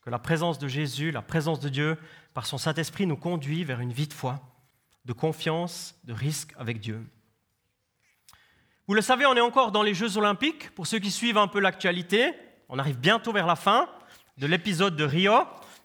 Que 0.00 0.10
la 0.10 0.18
présence 0.18 0.58
de 0.58 0.68
Jésus, 0.68 1.10
la 1.10 1.22
présence 1.22 1.60
de 1.60 1.68
Dieu, 1.68 1.98
par 2.32 2.46
son 2.46 2.58
Saint-Esprit, 2.58 3.06
nous 3.06 3.16
conduit 3.16 3.64
vers 3.64 3.80
une 3.80 3.92
vie 3.92 4.06
de 4.06 4.14
foi, 4.14 4.40
de 5.04 5.12
confiance, 5.12 5.94
de 6.04 6.12
risque 6.12 6.52
avec 6.58 6.80
Dieu. 6.80 7.04
Vous 8.88 8.94
le 8.94 9.02
savez, 9.02 9.26
on 9.26 9.34
est 9.34 9.40
encore 9.40 9.72
dans 9.72 9.82
les 9.82 9.94
Jeux 9.94 10.16
olympiques. 10.16 10.70
Pour 10.70 10.86
ceux 10.86 11.00
qui 11.00 11.10
suivent 11.10 11.38
un 11.38 11.48
peu 11.48 11.60
l'actualité, 11.60 12.32
on 12.68 12.78
arrive 12.78 12.98
bientôt 12.98 13.32
vers 13.32 13.46
la 13.46 13.56
fin 13.56 13.88
de 14.38 14.46
l'épisode 14.46 14.96
de 14.96 15.04
Rio, 15.04 15.34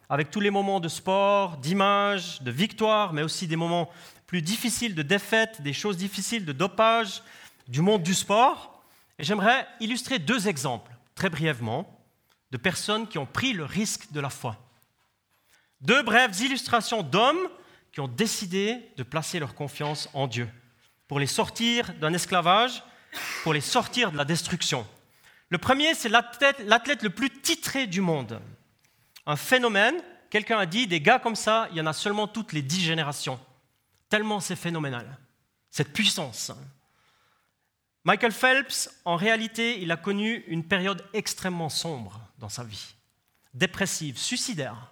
avec 0.09 0.29
tous 0.29 0.39
les 0.39 0.51
moments 0.51 0.79
de 0.79 0.87
sport, 0.87 1.57
d'images, 1.57 2.41
de 2.43 2.51
victoire, 2.51 3.13
mais 3.13 3.23
aussi 3.23 3.47
des 3.47 3.55
moments 3.55 3.89
plus 4.27 4.41
difficiles 4.41 4.93
de 4.93 5.01
défaite, 5.01 5.61
des 5.61 5.73
choses 5.73 5.97
difficiles 5.97 6.45
de 6.45 6.51
dopage, 6.51 7.23
du 7.71 7.81
monde 7.81 8.03
du 8.03 8.13
sport. 8.13 8.83
Et 9.17 9.23
j'aimerais 9.23 9.67
illustrer 9.79 10.19
deux 10.19 10.47
exemples, 10.47 10.91
très 11.15 11.29
brièvement, 11.29 11.99
de 12.51 12.57
personnes 12.57 13.07
qui 13.07 13.17
ont 13.17 13.25
pris 13.25 13.53
le 13.53 13.65
risque 13.65 14.11
de 14.11 14.19
la 14.19 14.29
foi. 14.29 14.57
Deux 15.79 16.03
brèves 16.03 16.39
illustrations 16.41 17.01
d'hommes 17.01 17.47
qui 17.93 18.01
ont 18.01 18.07
décidé 18.07 18.77
de 18.97 19.03
placer 19.03 19.39
leur 19.39 19.55
confiance 19.55 20.09
en 20.13 20.27
Dieu 20.27 20.49
pour 21.07 21.19
les 21.19 21.27
sortir 21.27 21.93
d'un 21.95 22.13
esclavage, 22.13 22.83
pour 23.43 23.53
les 23.53 23.61
sortir 23.61 24.11
de 24.11 24.17
la 24.17 24.25
destruction. 24.25 24.87
Le 25.49 25.57
premier, 25.57 25.93
c'est 25.93 26.09
l'athlète 26.09 27.03
le 27.03 27.09
plus 27.09 27.29
titré 27.29 27.87
du 27.87 28.01
monde. 28.01 28.41
Un 29.25 29.35
phénomène, 29.35 29.95
quelqu'un 30.29 30.59
a 30.59 30.65
dit, 30.65 30.87
des 30.87 31.01
gars 31.01 31.19
comme 31.19 31.35
ça, 31.35 31.67
il 31.71 31.77
y 31.77 31.81
en 31.81 31.85
a 31.85 31.93
seulement 31.93 32.27
toutes 32.27 32.53
les 32.53 32.61
dix 32.61 32.81
générations. 32.81 33.39
Tellement 34.09 34.39
c'est 34.39 34.55
phénoménal, 34.55 35.17
cette 35.69 35.93
puissance. 35.93 36.51
Michael 38.03 38.31
Phelps, 38.31 38.89
en 39.05 39.15
réalité, 39.15 39.79
il 39.81 39.91
a 39.91 39.97
connu 39.97 40.43
une 40.47 40.63
période 40.63 41.05
extrêmement 41.13 41.69
sombre 41.69 42.19
dans 42.39 42.49
sa 42.49 42.63
vie, 42.63 42.95
dépressive, 43.53 44.17
suicidaire. 44.17 44.91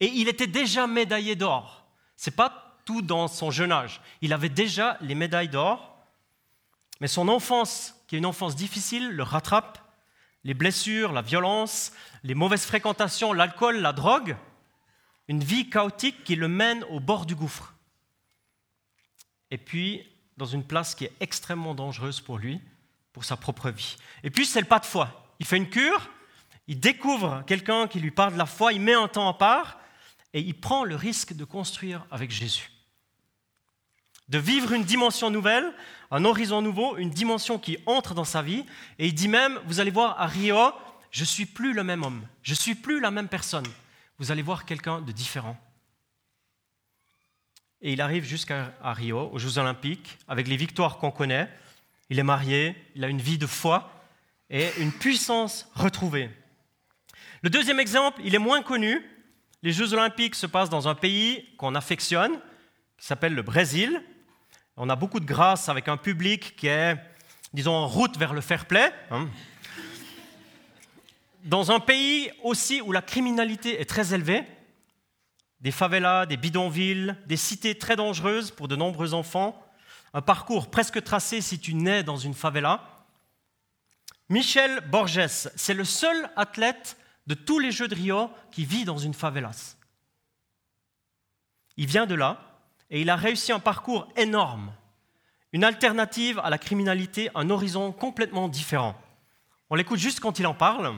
Et 0.00 0.06
il 0.06 0.28
était 0.28 0.46
déjà 0.46 0.86
médaillé 0.86 1.36
d'or. 1.36 1.86
Ce 2.16 2.30
n'est 2.30 2.36
pas 2.36 2.78
tout 2.86 3.02
dans 3.02 3.28
son 3.28 3.50
jeune 3.50 3.72
âge. 3.72 4.00
Il 4.22 4.32
avait 4.32 4.48
déjà 4.48 4.96
les 5.02 5.14
médailles 5.14 5.50
d'or, 5.50 5.98
mais 7.00 7.08
son 7.08 7.28
enfance, 7.28 7.94
qui 8.06 8.14
est 8.14 8.18
une 8.18 8.26
enfance 8.26 8.56
difficile, 8.56 9.10
le 9.10 9.22
rattrape. 9.22 9.78
Les 10.44 10.54
blessures, 10.54 11.12
la 11.12 11.22
violence, 11.22 11.92
les 12.22 12.34
mauvaises 12.34 12.64
fréquentations, 12.64 13.32
l'alcool, 13.32 13.78
la 13.78 13.92
drogue, 13.92 14.36
une 15.28 15.42
vie 15.42 15.68
chaotique 15.68 16.22
qui 16.24 16.36
le 16.36 16.46
mène 16.46 16.84
au 16.84 17.00
bord 17.00 17.26
du 17.26 17.34
gouffre. 17.34 17.74
Et 19.50 19.58
puis, 19.58 20.06
dans 20.36 20.46
une 20.46 20.64
place 20.64 20.94
qui 20.94 21.04
est 21.04 21.12
extrêmement 21.20 21.74
dangereuse 21.74 22.20
pour 22.20 22.38
lui, 22.38 22.60
pour 23.12 23.24
sa 23.24 23.36
propre 23.36 23.70
vie. 23.70 23.96
Et 24.22 24.30
puis, 24.30 24.46
c'est 24.46 24.60
le 24.60 24.66
pas 24.66 24.78
de 24.78 24.86
foi. 24.86 25.34
Il 25.40 25.46
fait 25.46 25.56
une 25.56 25.68
cure, 25.68 26.10
il 26.68 26.80
découvre 26.80 27.44
quelqu'un 27.46 27.86
qui 27.86 28.00
lui 28.00 28.10
parle 28.10 28.34
de 28.34 28.38
la 28.38 28.46
foi, 28.46 28.72
il 28.72 28.80
met 28.80 28.94
un 28.94 29.08
temps 29.08 29.28
à 29.28 29.34
part 29.34 29.78
et 30.34 30.40
il 30.40 30.54
prend 30.54 30.84
le 30.84 30.96
risque 30.96 31.34
de 31.34 31.44
construire 31.44 32.04
avec 32.10 32.30
Jésus. 32.30 32.70
De 34.28 34.38
vivre 34.38 34.72
une 34.72 34.84
dimension 34.84 35.30
nouvelle, 35.30 35.72
un 36.10 36.24
horizon 36.24 36.60
nouveau, 36.60 36.96
une 36.96 37.10
dimension 37.10 37.58
qui 37.58 37.78
entre 37.86 38.14
dans 38.14 38.24
sa 38.24 38.42
vie. 38.42 38.64
Et 38.98 39.06
il 39.06 39.14
dit 39.14 39.28
même, 39.28 39.60
vous 39.66 39.80
allez 39.80 39.90
voir 39.90 40.20
à 40.20 40.26
Rio, 40.26 40.72
je 41.10 41.24
suis 41.24 41.46
plus 41.46 41.72
le 41.72 41.84
même 41.84 42.02
homme, 42.02 42.26
je 42.42 42.54
suis 42.54 42.74
plus 42.74 43.00
la 43.00 43.10
même 43.10 43.28
personne. 43.28 43.66
Vous 44.18 44.32
allez 44.32 44.42
voir 44.42 44.64
quelqu'un 44.64 45.00
de 45.00 45.12
différent. 45.12 45.56
Et 47.82 47.92
il 47.92 48.00
arrive 48.00 48.24
jusqu'à 48.24 48.72
Rio, 48.82 49.30
aux 49.32 49.38
Jeux 49.38 49.58
Olympiques, 49.58 50.18
avec 50.28 50.48
les 50.48 50.56
victoires 50.56 50.98
qu'on 50.98 51.10
connaît. 51.10 51.48
Il 52.08 52.18
est 52.18 52.24
marié, 52.24 52.74
il 52.94 53.04
a 53.04 53.08
une 53.08 53.20
vie 53.20 53.38
de 53.38 53.46
foi 53.46 53.92
et 54.48 54.68
une 54.78 54.92
puissance 54.92 55.68
retrouvée. 55.74 56.30
Le 57.42 57.50
deuxième 57.50 57.80
exemple, 57.80 58.20
il 58.24 58.34
est 58.34 58.40
moins 58.40 58.62
connu. 58.62 59.04
Les 59.62 59.72
Jeux 59.72 59.92
Olympiques 59.92 60.34
se 60.34 60.46
passent 60.46 60.70
dans 60.70 60.88
un 60.88 60.94
pays 60.94 61.44
qu'on 61.58 61.74
affectionne, 61.74 62.32
qui 62.98 63.06
s'appelle 63.06 63.34
le 63.34 63.42
Brésil. 63.42 64.02
On 64.76 64.88
a 64.88 64.96
beaucoup 64.96 65.20
de 65.20 65.26
grâce 65.26 65.68
avec 65.68 65.88
un 65.88 65.96
public 65.96 66.56
qui 66.56 66.68
est, 66.68 66.96
disons, 67.52 67.74
en 67.74 67.86
route 67.86 68.16
vers 68.16 68.32
le 68.32 68.40
fair 68.40 68.66
play. 68.66 68.90
Hein. 69.10 69.28
Dans 71.44 71.70
un 71.70 71.80
pays 71.80 72.30
aussi 72.42 72.80
où 72.80 72.92
la 72.92 73.02
criminalité 73.02 73.80
est 73.80 73.84
très 73.84 74.14
élevée, 74.14 74.44
des 75.66 75.72
favelas, 75.72 76.26
des 76.26 76.36
bidonvilles, 76.36 77.16
des 77.26 77.36
cités 77.36 77.76
très 77.76 77.96
dangereuses 77.96 78.52
pour 78.52 78.68
de 78.68 78.76
nombreux 78.76 79.14
enfants, 79.14 79.60
un 80.14 80.22
parcours 80.22 80.70
presque 80.70 81.02
tracé 81.02 81.40
si 81.40 81.58
tu 81.58 81.74
nais 81.74 82.04
dans 82.04 82.16
une 82.16 82.34
favela. 82.34 83.04
Michel 84.28 84.80
Borges, 84.88 85.26
c'est 85.26 85.74
le 85.74 85.82
seul 85.82 86.30
athlète 86.36 86.96
de 87.26 87.34
tous 87.34 87.58
les 87.58 87.72
Jeux 87.72 87.88
de 87.88 87.96
Rio 87.96 88.30
qui 88.52 88.64
vit 88.64 88.84
dans 88.84 88.98
une 88.98 89.12
favelas. 89.12 89.76
Il 91.76 91.88
vient 91.88 92.06
de 92.06 92.14
là 92.14 92.60
et 92.88 93.00
il 93.00 93.10
a 93.10 93.16
réussi 93.16 93.50
un 93.50 93.58
parcours 93.58 94.06
énorme, 94.14 94.72
une 95.52 95.64
alternative 95.64 96.38
à 96.44 96.48
la 96.48 96.58
criminalité, 96.58 97.28
un 97.34 97.50
horizon 97.50 97.90
complètement 97.90 98.46
différent. 98.46 98.94
On 99.68 99.74
l'écoute 99.74 99.98
juste 99.98 100.20
quand 100.20 100.38
il 100.38 100.46
en 100.46 100.54
parle. 100.54 100.94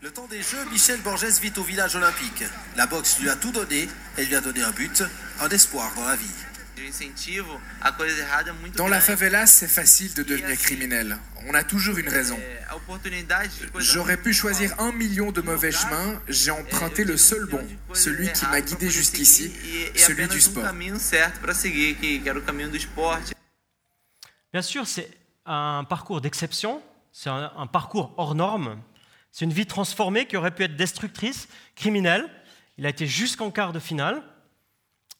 Le 0.00 0.12
temps 0.12 0.28
des 0.28 0.40
Jeux, 0.40 0.64
Michel 0.70 1.00
Borges 1.00 1.40
vit 1.40 1.52
au 1.56 1.64
village 1.64 1.96
olympique. 1.96 2.44
La 2.76 2.86
boxe 2.86 3.18
lui 3.18 3.28
a 3.28 3.34
tout 3.34 3.50
donné, 3.50 3.88
elle 4.16 4.26
lui 4.26 4.36
a 4.36 4.40
donné 4.40 4.62
un 4.62 4.70
but, 4.70 5.02
un 5.40 5.48
espoir 5.48 5.92
dans 5.96 6.04
la 6.04 6.14
vie. 6.14 6.30
Dans 8.76 8.86
la 8.86 9.00
favela, 9.00 9.46
c'est 9.46 9.66
facile 9.66 10.14
de 10.14 10.22
devenir 10.22 10.56
criminel. 10.56 11.18
On 11.48 11.54
a 11.54 11.64
toujours 11.64 11.98
une 11.98 12.08
raison. 12.08 12.38
J'aurais 13.78 14.16
pu 14.16 14.32
choisir 14.32 14.80
un 14.80 14.92
million 14.92 15.32
de 15.32 15.40
mauvais 15.40 15.72
chemins, 15.72 16.22
j'ai 16.28 16.52
emprunté 16.52 17.02
le 17.02 17.16
seul 17.16 17.46
bon, 17.46 17.66
celui 17.92 18.30
qui 18.32 18.46
m'a 18.46 18.60
guidé 18.60 18.88
jusqu'ici, 18.90 19.52
celui 19.96 20.28
du 20.28 20.40
sport. 20.40 20.72
Bien 24.52 24.62
sûr, 24.62 24.86
c'est 24.86 25.10
un 25.44 25.82
parcours 25.82 26.20
d'exception, 26.20 26.80
c'est 27.10 27.30
un, 27.30 27.50
un 27.56 27.66
parcours 27.66 28.14
hors 28.16 28.36
norme, 28.36 28.80
c'est 29.30 29.44
une 29.44 29.52
vie 29.52 29.66
transformée 29.66 30.26
qui 30.26 30.36
aurait 30.36 30.54
pu 30.54 30.64
être 30.64 30.76
destructrice, 30.76 31.48
criminelle. 31.76 32.28
Il 32.76 32.86
a 32.86 32.88
été 32.88 33.06
jusqu'en 33.06 33.50
quart 33.50 33.72
de 33.72 33.78
finale. 33.78 34.22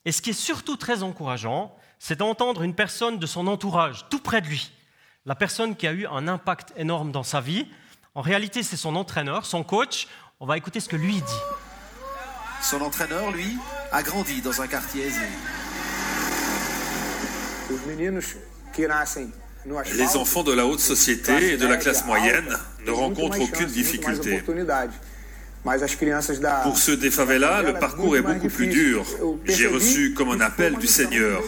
Et 0.05 0.13
ce 0.13 0.23
qui 0.23 0.31
est 0.31 0.33
surtout 0.33 0.77
très 0.77 1.03
encourageant, 1.03 1.77
c'est 1.99 2.19
d'entendre 2.19 2.63
une 2.63 2.75
personne 2.75 3.19
de 3.19 3.27
son 3.27 3.47
entourage, 3.47 4.07
tout 4.11 4.21
près 4.21 4.41
de 4.41 4.47
lui, 4.47 4.73
la 5.27 5.35
personne 5.35 5.77
qui 5.77 5.87
a 5.87 5.93
eu 5.93 6.07
un 6.07 6.29
impact 6.29 6.73
énorme 6.77 7.13
dans 7.13 7.23
sa 7.23 7.41
vie. 7.41 7.67
En 8.15 8.23
réalité, 8.23 8.63
c'est 8.63 8.77
son 8.77 8.97
entraîneur, 8.97 9.45
son 9.45 9.65
coach. 9.65 10.09
On 10.41 10.47
va 10.47 10.57
écouter 10.57 10.81
ce 10.81 10.89
que 10.89 10.97
lui 10.97 11.15
dit. 11.15 11.43
Son 12.63 12.81
entraîneur, 12.81 13.31
lui, 13.31 13.57
a 13.93 14.03
grandi 14.03 14.41
dans 14.41 14.61
un 14.63 14.67
quartier 14.67 15.05
aisé. 15.05 15.27
Les 19.67 20.17
enfants 20.17 20.43
de 20.43 20.53
la 20.53 20.67
haute 20.67 20.81
société 20.81 21.53
et 21.53 21.57
de 21.57 21.67
la 21.67 21.77
classe 21.77 22.07
moyenne 22.07 22.57
ne 22.87 22.91
rencontrent 22.91 23.41
aucune 23.41 23.67
difficulté. 23.67 24.43
Pour 26.63 26.79
ceux 26.79 26.97
des 26.97 27.11
favelas, 27.11 27.63
le 27.63 27.75
parcours 27.75 28.17
est 28.17 28.23
beaucoup 28.23 28.49
plus 28.49 28.69
dur. 28.69 29.05
J'ai 29.45 29.67
reçu 29.67 30.15
comme 30.15 30.31
un 30.31 30.41
appel 30.41 30.77
du 30.77 30.87
Seigneur. 30.87 31.43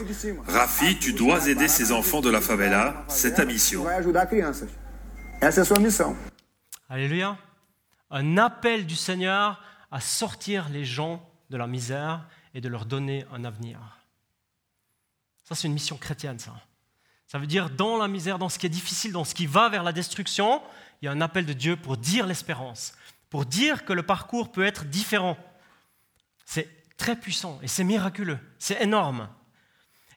Rafi, 0.47 0.99
tu 0.99 1.13
dois 1.13 1.49
aider 1.49 1.69
ces 1.69 1.93
enfants 1.93 2.21
de 2.21 2.31
la 2.31 2.41
favela. 2.41 3.05
C'est 3.09 3.35
ta 3.35 3.45
mission. 3.45 3.85
Alléluia. 6.89 7.39
Un 8.11 8.37
appel 8.37 8.87
du 8.87 8.97
Seigneur 8.97 9.63
à 9.91 10.01
sortir 10.01 10.69
les 10.71 10.85
gens 10.85 11.25
de 11.51 11.57
la 11.57 11.67
misère 11.67 12.27
et 12.55 12.61
de 12.61 12.69
leur 12.69 12.85
donner 12.85 13.25
un 13.33 13.45
avenir. 13.45 13.79
Ça, 15.45 15.55
c'est 15.55 15.69
une 15.69 15.75
mission 15.75 15.97
chrétienne, 15.97 16.39
ça. 16.39 16.53
Ça 17.31 17.39
veut 17.39 17.47
dire 17.47 17.71
dans 17.71 17.97
la 17.97 18.09
misère, 18.09 18.41
dans 18.41 18.49
ce 18.49 18.59
qui 18.59 18.67
est 18.67 18.71
difficile, 18.71 19.13
dans 19.13 19.23
ce 19.23 19.37
qui 19.37 19.47
va 19.47 19.69
vers 19.69 19.85
la 19.85 19.93
destruction, 19.93 20.61
il 21.01 21.05
y 21.05 21.09
a 21.09 21.13
un 21.13 21.21
appel 21.21 21.47
de 21.47 21.53
Dieu 21.53 21.77
pour 21.77 21.97
dire 21.97 22.27
l'espérance, 22.27 22.93
pour 23.29 23.47
dire 23.47 23.85
que 23.85 23.93
le 23.93 24.03
parcours 24.03 24.51
peut 24.51 24.65
être 24.65 24.85
différent. 24.85 25.39
C'est 26.45 26.69
très 26.97 27.15
puissant 27.15 27.61
et 27.63 27.69
c'est 27.69 27.85
miraculeux, 27.85 28.41
c'est 28.59 28.83
énorme. 28.83 29.29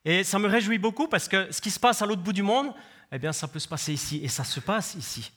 Et 0.06 0.24
ça 0.24 0.40
me 0.40 0.48
réjouit 0.48 0.80
beaucoup 0.80 1.08
parce 1.08 1.28
que 1.28 1.52
ce 1.52 1.62
qui 1.62 1.70
se 1.70 1.80
passe 1.80 2.02
à 2.02 2.08
l'autre 2.08 2.24
bout 2.24 2.34
du 2.34 2.42
monde, 2.42 2.74
eh 3.12 3.20
bien, 3.20 3.32
ça 3.32 3.48
peut 3.48 3.60
se 3.60 3.68
passer 3.68 3.94
ici 3.94 4.20
et 4.24 4.28
ça 4.28 4.44
se 4.44 4.60
passe 4.60 4.96
ici. 4.96 5.32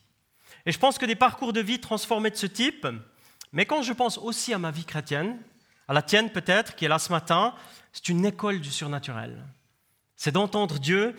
Et 0.64 0.72
je 0.72 0.78
pense 0.78 0.96
que 0.96 1.04
des 1.04 1.14
parcours 1.14 1.52
de 1.52 1.60
vie 1.60 1.78
transformés 1.78 2.30
de 2.30 2.36
ce 2.36 2.46
type, 2.46 2.86
mais 3.52 3.66
quand 3.66 3.82
je 3.82 3.92
pense 3.92 4.16
aussi 4.16 4.54
à 4.54 4.58
ma 4.58 4.70
vie 4.70 4.86
chrétienne, 4.86 5.36
à 5.88 5.92
la 5.92 6.00
tienne 6.00 6.30
peut-être, 6.30 6.74
qui 6.74 6.86
est 6.86 6.88
là 6.88 6.98
ce 6.98 7.12
matin, 7.12 7.54
c'est 7.92 8.08
une 8.08 8.24
école 8.24 8.62
du 8.62 8.70
surnaturel. 8.70 9.44
C'est 10.16 10.32
d'entendre 10.32 10.78
Dieu 10.78 11.14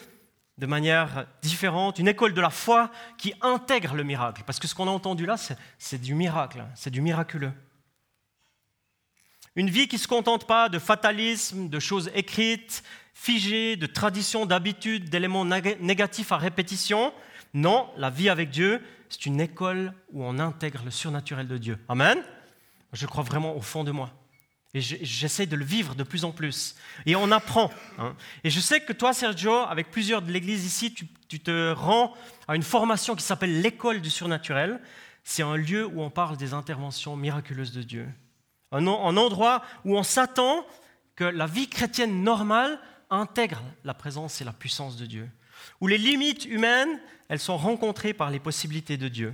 de 0.58 0.66
manière 0.66 1.28
différente, 1.42 2.00
une 2.00 2.08
école 2.08 2.34
de 2.34 2.42
la 2.42 2.50
foi 2.50 2.92
qui 3.18 3.34
intègre 3.42 3.94
le 3.94 4.04
miracle. 4.04 4.44
Parce 4.46 4.60
que 4.60 4.68
ce 4.68 4.74
qu'on 4.74 4.88
a 4.88 4.92
entendu 4.92 5.26
là, 5.26 5.36
c'est 5.78 6.02
du 6.02 6.16
miracle, 6.16 6.66
c'est 6.76 6.90
du 6.90 7.02
miraculeux. 7.02 7.54
Une 9.56 9.70
vie 9.70 9.88
qui 9.88 9.96
ne 9.96 10.02
se 10.02 10.08
contente 10.08 10.46
pas 10.48 10.70
de 10.70 10.80
fatalisme, 10.80 11.70
de 11.70 11.80
choses 11.80 12.12
écrites, 12.14 12.84
figées, 13.14 13.76
de 13.76 13.88
traditions, 13.88 14.46
d'habitudes, 14.46 15.10
d'éléments 15.10 15.46
négatifs 15.46 16.32
à 16.32 16.38
répétition. 16.38 17.14
Non, 17.54 17.90
la 17.98 18.10
vie 18.10 18.30
avec 18.30 18.50
Dieu, 18.50 18.84
c'est 19.10 19.26
une 19.26 19.42
école 19.42 19.94
où 20.12 20.24
on 20.24 20.38
intègre 20.38 20.82
le 20.86 20.92
surnaturel 20.92 21.48
de 21.48 21.58
Dieu. 21.58 21.80
Amen. 21.90 22.20
Je 22.94 23.06
crois 23.06 23.24
vraiment 23.24 23.56
au 23.56 23.62
fond 23.62 23.84
de 23.84 23.92
moi. 23.92 24.12
Et 24.74 24.82
j'essaie 24.82 25.46
de 25.46 25.56
le 25.56 25.64
vivre 25.64 25.96
de 25.96 26.04
plus 26.04 26.26
en 26.26 26.32
plus. 26.32 26.76
Et 27.06 27.16
on 27.16 27.32
apprend. 27.32 27.72
Hein. 27.98 28.16
Et 28.44 28.50
je 28.50 28.60
sais 28.60 28.82
que 28.82 28.94
toi, 28.94 29.14
Sergio, 29.14 29.54
avec 29.54 29.90
plusieurs 29.90 30.22
de 30.22 30.32
l'Église 30.32 30.66
ici, 30.66 30.94
tu, 30.94 31.40
te 31.40 31.72
rends 31.72 32.14
à 32.48 32.56
une 32.56 32.64
formation 32.64 33.16
qui 33.16 33.24
s'appelle 33.24 33.62
l'école 33.62 34.02
du 34.02 34.10
surnaturel. 34.10 34.82
C'est 35.24 35.44
un 35.44 35.56
lieu 35.56 35.86
où 35.86 36.02
on 36.02 36.10
parle 36.10 36.38
des 36.38 36.54
interventions 36.54 37.16
miraculeuses 37.16 37.72
de 37.72 37.82
Dieu. 37.82 38.08
Un, 38.72 38.86
un 38.86 39.18
endroit 39.18 39.64
où 39.86 39.98
on 39.98 40.04
s'attend 40.04 40.66
que 41.16 41.24
la 41.24 41.48
vie 41.48 41.70
chrétienne 41.70 42.24
normale 42.24 42.80
intègre 43.10 43.64
la 43.86 43.94
présence 43.94 44.42
et 44.42 44.44
la 44.44 44.54
puissance 44.54 44.98
de 44.98 45.06
Dieu. 45.06 45.30
Où 45.82 45.88
les 45.88 45.98
limites 45.98 46.46
humaines, 46.46 47.00
elles 47.30 47.40
sont 47.40 47.58
rencontrées 47.58 48.14
par 48.14 48.30
les 48.30 48.40
possibilités 48.40 48.98
de 48.98 49.08
Dieu. 49.08 49.34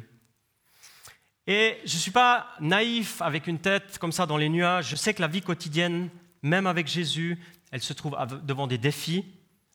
Et 1.45 1.77
je 1.85 1.95
ne 1.95 1.99
suis 1.99 2.11
pas 2.11 2.47
naïf 2.59 3.21
avec 3.21 3.47
une 3.47 3.59
tête 3.59 3.97
comme 3.97 4.11
ça 4.11 4.25
dans 4.25 4.37
les 4.37 4.49
nuages. 4.49 4.89
Je 4.89 4.95
sais 4.95 5.13
que 5.13 5.21
la 5.21 5.27
vie 5.27 5.41
quotidienne, 5.41 6.09
même 6.41 6.67
avec 6.67 6.87
Jésus, 6.87 7.37
elle 7.71 7.81
se 7.81 7.93
trouve 7.93 8.17
devant 8.43 8.67
des 8.67 8.77
défis, 8.77 9.25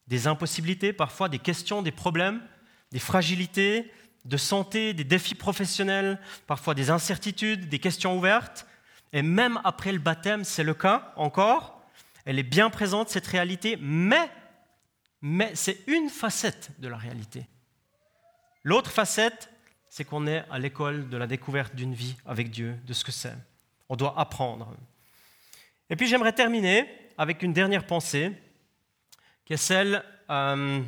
des 0.07 0.27
impossibilités, 0.27 0.93
parfois 0.93 1.29
des 1.29 1.39
questions, 1.39 1.83
des 1.83 1.93
problèmes, 1.93 2.41
des 2.91 2.99
fragilités 2.99 3.93
de 4.25 4.37
santé, 4.37 4.95
des 4.95 5.05
défis 5.05 5.35
professionnels, 5.35 6.19
parfois 6.47 6.75
des 6.75 6.91
incertitudes, 6.91 7.69
des 7.69 7.79
questions 7.79 8.17
ouvertes. 8.17 8.67
Et 9.13 9.23
même 9.23 9.61
après 9.65 9.93
le 9.93 9.99
baptême, 9.99 10.45
c'est 10.45 10.65
le 10.65 10.75
cas 10.75 11.13
encore. 11.17 11.83
Elle 12.25 12.39
est 12.39 12.43
bien 12.43 12.71
présente, 12.71 13.09
cette 13.09 13.27
réalité, 13.27 13.79
mais, 13.81 14.31
mais 15.23 15.51
c'est 15.55 15.83
une 15.87 16.09
facette 16.09 16.71
de 16.79 16.89
la 16.89 16.97
réalité. 16.97 17.47
L'autre 18.65 18.91
facette, 18.91 19.51
c'est 19.90 20.04
qu'on 20.04 20.26
est 20.26 20.45
à 20.50 20.59
l'école 20.59 21.09
de 21.09 21.16
la 21.16 21.26
découverte 21.26 21.75
d'une 21.75 21.95
vie 21.95 22.16
avec 22.26 22.50
Dieu, 22.50 22.76
de 22.87 22.92
ce 22.92 23.04
que 23.04 23.12
c'est. 23.12 23.35
On 23.88 23.97
doit 23.97 24.18
apprendre. 24.18 24.75
Et 25.90 25.97
puis 25.97 26.07
j'aimerais 26.07 26.33
terminer 26.33 26.87
avec 27.16 27.42
une 27.42 27.52
dernière 27.52 27.87
pensée, 27.87 28.33
qui 29.45 29.54
est 29.54 29.57
celle 29.57 30.04
euh, 30.30 30.83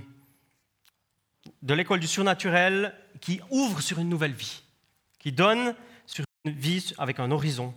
de 1.63 1.75
l'école 1.75 2.01
du 2.01 2.07
surnaturel 2.07 2.95
qui 3.21 3.41
ouvre 3.51 3.81
sur 3.81 3.99
une 3.99 4.09
nouvelle 4.09 4.33
vie, 4.33 4.63
qui 5.19 5.33
donne 5.33 5.75
sur 6.07 6.25
une 6.45 6.53
vie 6.53 6.93
avec 6.99 7.19
un 7.19 7.31
horizon. 7.31 7.75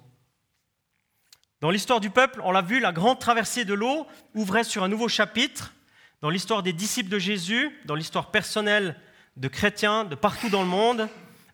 Dans 1.61 1.71
l'histoire 1.71 2.01
du 2.01 2.09
peuple, 2.09 2.41
on 2.43 2.51
l'a 2.51 2.61
vu, 2.61 2.81
la 2.81 2.91
grande 2.91 3.19
traversée 3.19 3.63
de 3.63 3.73
l'eau 3.73 4.05
ouvrait 4.35 4.65
sur 4.65 4.83
un 4.83 4.89
nouveau 4.89 5.07
chapitre. 5.07 5.73
Dans 6.19 6.29
l'histoire 6.29 6.63
des 6.63 6.73
disciples 6.73 7.09
de 7.09 7.19
Jésus, 7.19 7.71
dans 7.85 7.95
l'histoire 7.95 8.31
personnelle 8.31 8.97
de 9.37 9.47
chrétiens 9.47 10.05
de 10.05 10.15
partout 10.15 10.49
dans 10.49 10.61
le 10.61 10.67
monde, 10.67 11.07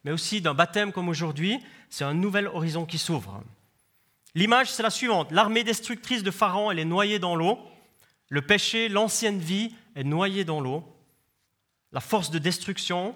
mais 0.03 0.11
aussi 0.11 0.41
d'un 0.41 0.53
baptême 0.53 0.91
comme 0.91 1.09
aujourd'hui, 1.09 1.59
c'est 1.89 2.03
un 2.03 2.13
nouvel 2.13 2.47
horizon 2.47 2.85
qui 2.85 2.97
s'ouvre. 2.97 3.43
L'image, 4.35 4.71
c'est 4.71 4.83
la 4.83 4.89
suivante. 4.89 5.31
L'armée 5.31 5.63
destructrice 5.63 6.23
de 6.23 6.31
Pharaon, 6.31 6.71
elle 6.71 6.79
est 6.79 6.85
noyée 6.85 7.19
dans 7.19 7.35
l'eau. 7.35 7.59
Le 8.29 8.41
péché, 8.41 8.89
l'ancienne 8.89 9.39
vie, 9.39 9.73
est 9.95 10.03
noyée 10.03 10.45
dans 10.45 10.61
l'eau. 10.61 10.83
La 11.91 11.99
force 11.99 12.29
de 12.29 12.37
destruction 12.37 13.15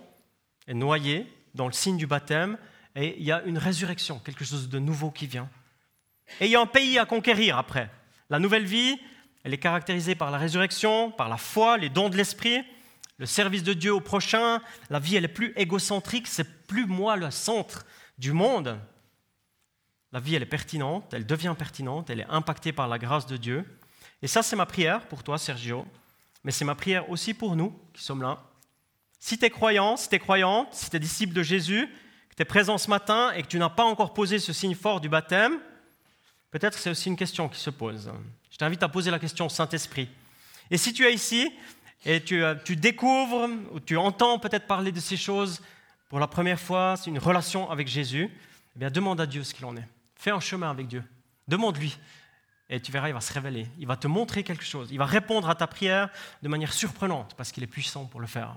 est 0.67 0.73
noyée 0.73 1.31
dans 1.53 1.67
le 1.67 1.73
signe 1.73 1.97
du 1.97 2.07
baptême. 2.07 2.57
Et 2.95 3.15
il 3.19 3.23
y 3.23 3.31
a 3.31 3.43
une 3.43 3.57
résurrection, 3.57 4.19
quelque 4.19 4.43
chose 4.43 4.69
de 4.69 4.79
nouveau 4.79 5.11
qui 5.11 5.27
vient. 5.27 5.49
Et 6.39 6.45
il 6.45 6.51
y 6.51 6.55
a 6.55 6.61
un 6.61 6.65
pays 6.65 6.97
à 6.97 7.05
conquérir 7.05 7.57
après. 7.57 7.89
La 8.29 8.39
nouvelle 8.39 8.65
vie, 8.65 8.97
elle 9.43 9.53
est 9.53 9.59
caractérisée 9.59 10.15
par 10.15 10.31
la 10.31 10.37
résurrection, 10.37 11.11
par 11.11 11.29
la 11.29 11.37
foi, 11.37 11.77
les 11.77 11.89
dons 11.89 12.09
de 12.09 12.17
l'esprit 12.17 12.63
le 13.17 13.25
service 13.25 13.63
de 13.63 13.73
Dieu 13.73 13.93
au 13.93 14.01
prochain, 14.01 14.61
la 14.89 14.99
vie 14.99 15.15
elle 15.15 15.25
est 15.25 15.29
plus 15.29 15.53
égocentrique, 15.55 16.27
c'est 16.27 16.65
plus 16.67 16.85
moi 16.85 17.15
le 17.15 17.31
centre 17.31 17.85
du 18.17 18.31
monde. 18.31 18.79
La 20.11 20.19
vie 20.19 20.35
elle 20.35 20.43
est 20.43 20.47
pertinente, 20.47 21.13
elle 21.13 21.25
devient 21.25 21.55
pertinente, 21.57 22.09
elle 22.09 22.21
est 22.21 22.29
impactée 22.29 22.71
par 22.71 22.87
la 22.87 22.97
grâce 22.97 23.27
de 23.27 23.37
Dieu. 23.37 23.65
Et 24.21 24.27
ça 24.27 24.43
c'est 24.43 24.55
ma 24.55 24.65
prière 24.65 25.07
pour 25.07 25.23
toi 25.23 25.37
Sergio, 25.37 25.85
mais 26.43 26.51
c'est 26.51 26.65
ma 26.65 26.75
prière 26.75 27.09
aussi 27.09 27.33
pour 27.33 27.55
nous 27.55 27.77
qui 27.93 28.03
sommes 28.03 28.21
là. 28.21 28.39
Si 29.19 29.37
tu 29.37 29.45
es 29.45 29.49
croyant, 29.49 29.95
si 29.95 30.09
tu 30.09 30.15
es 30.15 30.19
croyante, 30.19 30.73
si 30.73 30.89
tu 30.89 30.95
es 30.97 30.99
disciple 30.99 31.33
de 31.33 31.43
Jésus, 31.43 31.87
que 32.29 32.35
tu 32.35 32.41
es 32.41 32.45
présent 32.45 32.77
ce 32.77 32.89
matin 32.89 33.31
et 33.31 33.43
que 33.43 33.47
tu 33.47 33.59
n'as 33.59 33.69
pas 33.69 33.85
encore 33.85 34.13
posé 34.13 34.39
ce 34.39 34.53
signe 34.53 34.75
fort 34.75 34.99
du 34.99 35.07
baptême, 35.07 35.59
peut-être 36.51 36.77
c'est 36.77 36.89
aussi 36.89 37.09
une 37.09 37.15
question 37.15 37.47
qui 37.47 37.59
se 37.59 37.69
pose. 37.69 38.11
Je 38.49 38.57
t'invite 38.57 38.83
à 38.83 38.89
poser 38.89 39.11
la 39.11 39.19
question 39.19 39.45
au 39.45 39.49
Saint-Esprit. 39.49 40.09
Et 40.69 40.77
si 40.77 40.93
tu 40.93 41.05
es 41.05 41.13
ici 41.13 41.51
et 42.05 42.21
euh, 42.33 42.55
tu, 42.63 42.75
découvres 42.75 43.49
ou 43.71 43.79
tu 43.79 43.97
entends 43.97 44.39
peut-être 44.39 44.67
parler 44.67 44.91
de 44.91 44.99
ces 44.99 45.17
choses 45.17 45.61
pour 46.09 46.19
la 46.19 46.27
première 46.27 46.59
fois, 46.59 46.95
c'est 46.97 47.09
une 47.09 47.17
relation 47.17 47.71
avec 47.71 47.87
Jésus, 47.87 48.29
eh 48.75 48.79
bien 48.79 48.91
demande 48.91 49.19
à 49.21 49.25
Dieu 49.25 49.43
ce 49.43 49.53
qu'il 49.53 49.65
en 49.65 49.75
est. 49.75 49.87
Fais 50.15 50.31
un 50.31 50.39
chemin 50.39 50.69
avec 50.69 50.87
Dieu. 50.87 51.03
Demande-lui. 51.47 51.97
Et 52.69 52.79
tu 52.79 52.91
verras, 52.91 53.09
il 53.09 53.13
va 53.13 53.21
se 53.21 53.33
révéler. 53.33 53.67
Il 53.79 53.87
va 53.87 53.97
te 53.97 54.07
montrer 54.07 54.43
quelque 54.43 54.63
chose. 54.63 54.89
Il 54.91 54.97
va 54.97 55.05
répondre 55.05 55.49
à 55.49 55.55
ta 55.55 55.67
prière 55.67 56.09
de 56.41 56.47
manière 56.47 56.71
surprenante 56.71 57.33
parce 57.35 57.51
qu'il 57.51 57.63
est 57.63 57.67
puissant 57.67 58.05
pour 58.05 58.19
le 58.19 58.27
faire. 58.27 58.55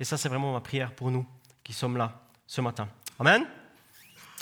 Et 0.00 0.04
ça, 0.04 0.16
c'est 0.16 0.28
vraiment 0.28 0.52
ma 0.52 0.60
prière 0.60 0.92
pour 0.92 1.10
nous 1.10 1.26
qui 1.62 1.72
sommes 1.72 1.96
là 1.96 2.20
ce 2.46 2.60
matin. 2.60 2.88
Amen. 3.18 3.46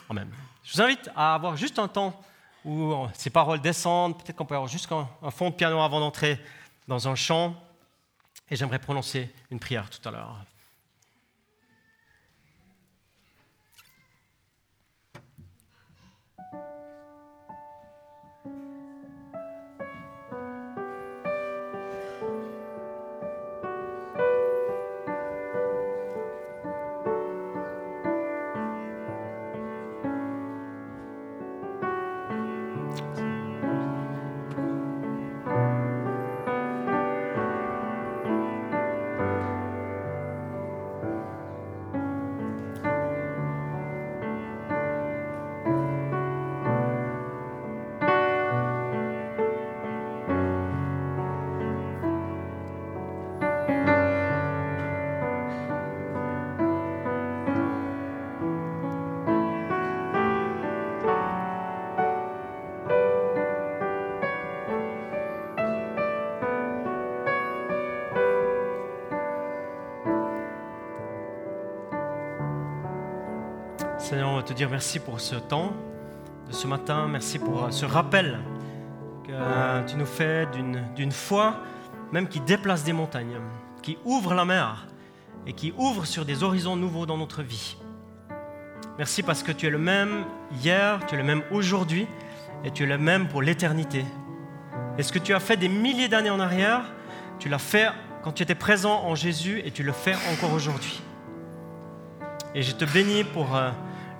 Amen. 0.09 0.29
Je 0.64 0.73
vous 0.73 0.83
invite 0.83 1.11
à 1.14 1.35
avoir 1.35 1.57
juste 1.57 1.79
un 1.79 1.88
temps 1.88 2.21
où 2.64 2.95
ces 3.14 3.31
paroles 3.31 3.61
descendent. 3.61 4.16
Peut-être 4.16 4.37
qu'on 4.37 4.47
peut 4.47 4.55
avoir 4.55 4.71
juste 4.71 4.90
un 4.90 5.31
fond 5.31 5.51
de 5.51 5.55
piano 5.55 5.81
avant 5.81 6.01
d'entrer 6.01 6.40
dans 6.88 7.09
un 7.09 7.14
chant. 7.14 7.55
Et 8.50 8.56
j'aimerais 8.56 8.78
prononcer 8.78 9.30
une 9.50 9.60
prière 9.60 9.88
tout 9.88 10.06
à 10.08 10.12
l'heure. 10.12 10.44
Seigneur, 74.11 74.31
on 74.31 74.37
va 74.38 74.42
te 74.42 74.53
dire 74.53 74.68
merci 74.68 74.99
pour 74.99 75.20
ce 75.20 75.37
temps 75.37 75.73
de 76.49 76.53
ce 76.53 76.66
matin. 76.66 77.07
Merci 77.07 77.38
pour 77.38 77.62
euh, 77.66 77.70
ce 77.70 77.87
rappel 77.87 78.40
que 79.25 79.31
euh, 79.31 79.87
tu 79.87 79.94
nous 79.94 80.05
fais 80.05 80.49
d'une 80.96 81.12
foi, 81.12 81.61
même 82.11 82.27
qui 82.27 82.40
déplace 82.40 82.83
des 82.83 82.92
montagnes, 82.92 83.38
qui 83.83 83.99
ouvre 84.05 84.35
la 84.35 84.44
mer 84.44 84.88
et 85.46 85.53
qui 85.53 85.73
ouvre 85.79 86.07
sur 86.07 86.25
des 86.25 86.42
horizons 86.42 86.75
nouveaux 86.75 87.07
dans 87.07 87.16
notre 87.16 87.44
vie. 87.44 87.77
Merci 88.99 89.23
parce 89.23 89.44
que 89.44 89.53
tu 89.53 89.68
es 89.68 89.70
le 89.70 89.79
même 89.79 90.25
hier, 90.61 90.99
tu 91.07 91.14
es 91.14 91.16
le 91.16 91.23
même 91.23 91.44
aujourd'hui 91.53 92.09
et 92.64 92.73
tu 92.73 92.83
es 92.83 92.87
le 92.87 92.99
même 92.99 93.29
pour 93.29 93.42
l'éternité. 93.42 94.05
Et 94.99 95.05
ce 95.05 95.12
que 95.12 95.20
tu 95.20 95.35
as 95.35 95.40
fait 95.40 95.57
des 95.57 95.68
milliers 95.68 96.09
d'années 96.09 96.31
en 96.31 96.40
arrière, 96.40 96.83
tu 97.38 97.49
l'as 97.49 97.59
fait 97.59 97.90
quand 98.25 98.33
tu 98.33 98.42
étais 98.42 98.57
présent 98.57 99.05
en 99.05 99.14
Jésus 99.14 99.62
et 99.64 99.70
tu 99.70 99.85
le 99.85 99.92
fais 99.92 100.16
encore 100.33 100.53
aujourd'hui. 100.53 101.01
Et 102.57 102.62
je 102.62 102.73
te 102.73 102.85
bénis 102.85 103.23
pour 103.23 103.55
euh, 103.55 103.70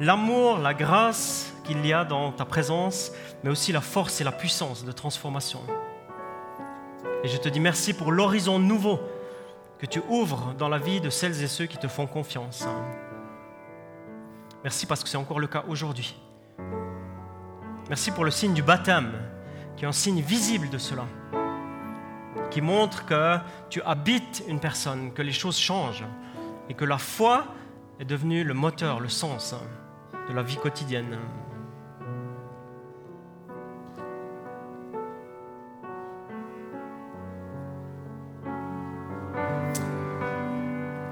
l'amour, 0.00 0.58
la 0.58 0.72
grâce 0.72 1.52
qu'il 1.64 1.86
y 1.86 1.92
a 1.92 2.04
dans 2.04 2.32
ta 2.32 2.46
présence, 2.46 3.12
mais 3.44 3.50
aussi 3.50 3.70
la 3.70 3.82
force 3.82 4.20
et 4.20 4.24
la 4.24 4.32
puissance 4.32 4.84
de 4.84 4.92
transformation. 4.92 5.60
Et 7.22 7.28
je 7.28 7.36
te 7.36 7.48
dis 7.48 7.60
merci 7.60 7.92
pour 7.92 8.10
l'horizon 8.10 8.58
nouveau 8.58 8.98
que 9.78 9.86
tu 9.86 10.00
ouvres 10.08 10.54
dans 10.58 10.68
la 10.68 10.78
vie 10.78 11.00
de 11.00 11.10
celles 11.10 11.42
et 11.42 11.46
ceux 11.46 11.66
qui 11.66 11.76
te 11.76 11.86
font 11.86 12.06
confiance. 12.06 12.66
Merci 14.64 14.86
parce 14.86 15.02
que 15.02 15.08
c'est 15.08 15.18
encore 15.18 15.38
le 15.38 15.46
cas 15.46 15.64
aujourd'hui. 15.68 16.16
Merci 17.88 18.10
pour 18.10 18.24
le 18.24 18.30
signe 18.30 18.54
du 18.54 18.62
baptême, 18.62 19.12
qui 19.76 19.84
est 19.84 19.88
un 19.88 19.92
signe 19.92 20.20
visible 20.20 20.70
de 20.70 20.78
cela, 20.78 21.04
qui 22.50 22.60
montre 22.60 23.04
que 23.04 23.36
tu 23.68 23.82
habites 23.82 24.44
une 24.48 24.60
personne, 24.60 25.12
que 25.12 25.22
les 25.22 25.32
choses 25.32 25.58
changent 25.58 26.04
et 26.68 26.74
que 26.74 26.84
la 26.84 26.98
foi 26.98 27.44
est 27.98 28.04
devenue 28.04 28.44
le 28.44 28.54
moteur, 28.54 29.00
le 29.00 29.08
sens 29.08 29.54
de 30.30 30.36
la 30.36 30.42
vie 30.42 30.56
quotidienne. 30.56 31.18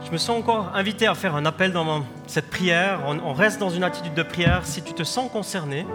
Je 0.05 0.13
me 0.13 0.17
sens 0.17 0.39
encore 0.39 0.71
invité 0.75 1.07
à 1.07 1.15
faire 1.15 1.35
un 1.35 1.45
appel 1.45 1.73
dans 1.73 2.03
cette 2.27 2.49
prière. 2.49 3.01
On, 3.07 3.35
reste 3.35 3.61
dans 3.61 3.69
une 3.69 3.85
attitude 3.85 4.15
de 4.15 4.23
prière. 4.23 4.65
Si 4.65 4.83
tu 4.83 4.95
te 4.95 5.03
sens 5.03 5.31
concerné 5.31 5.87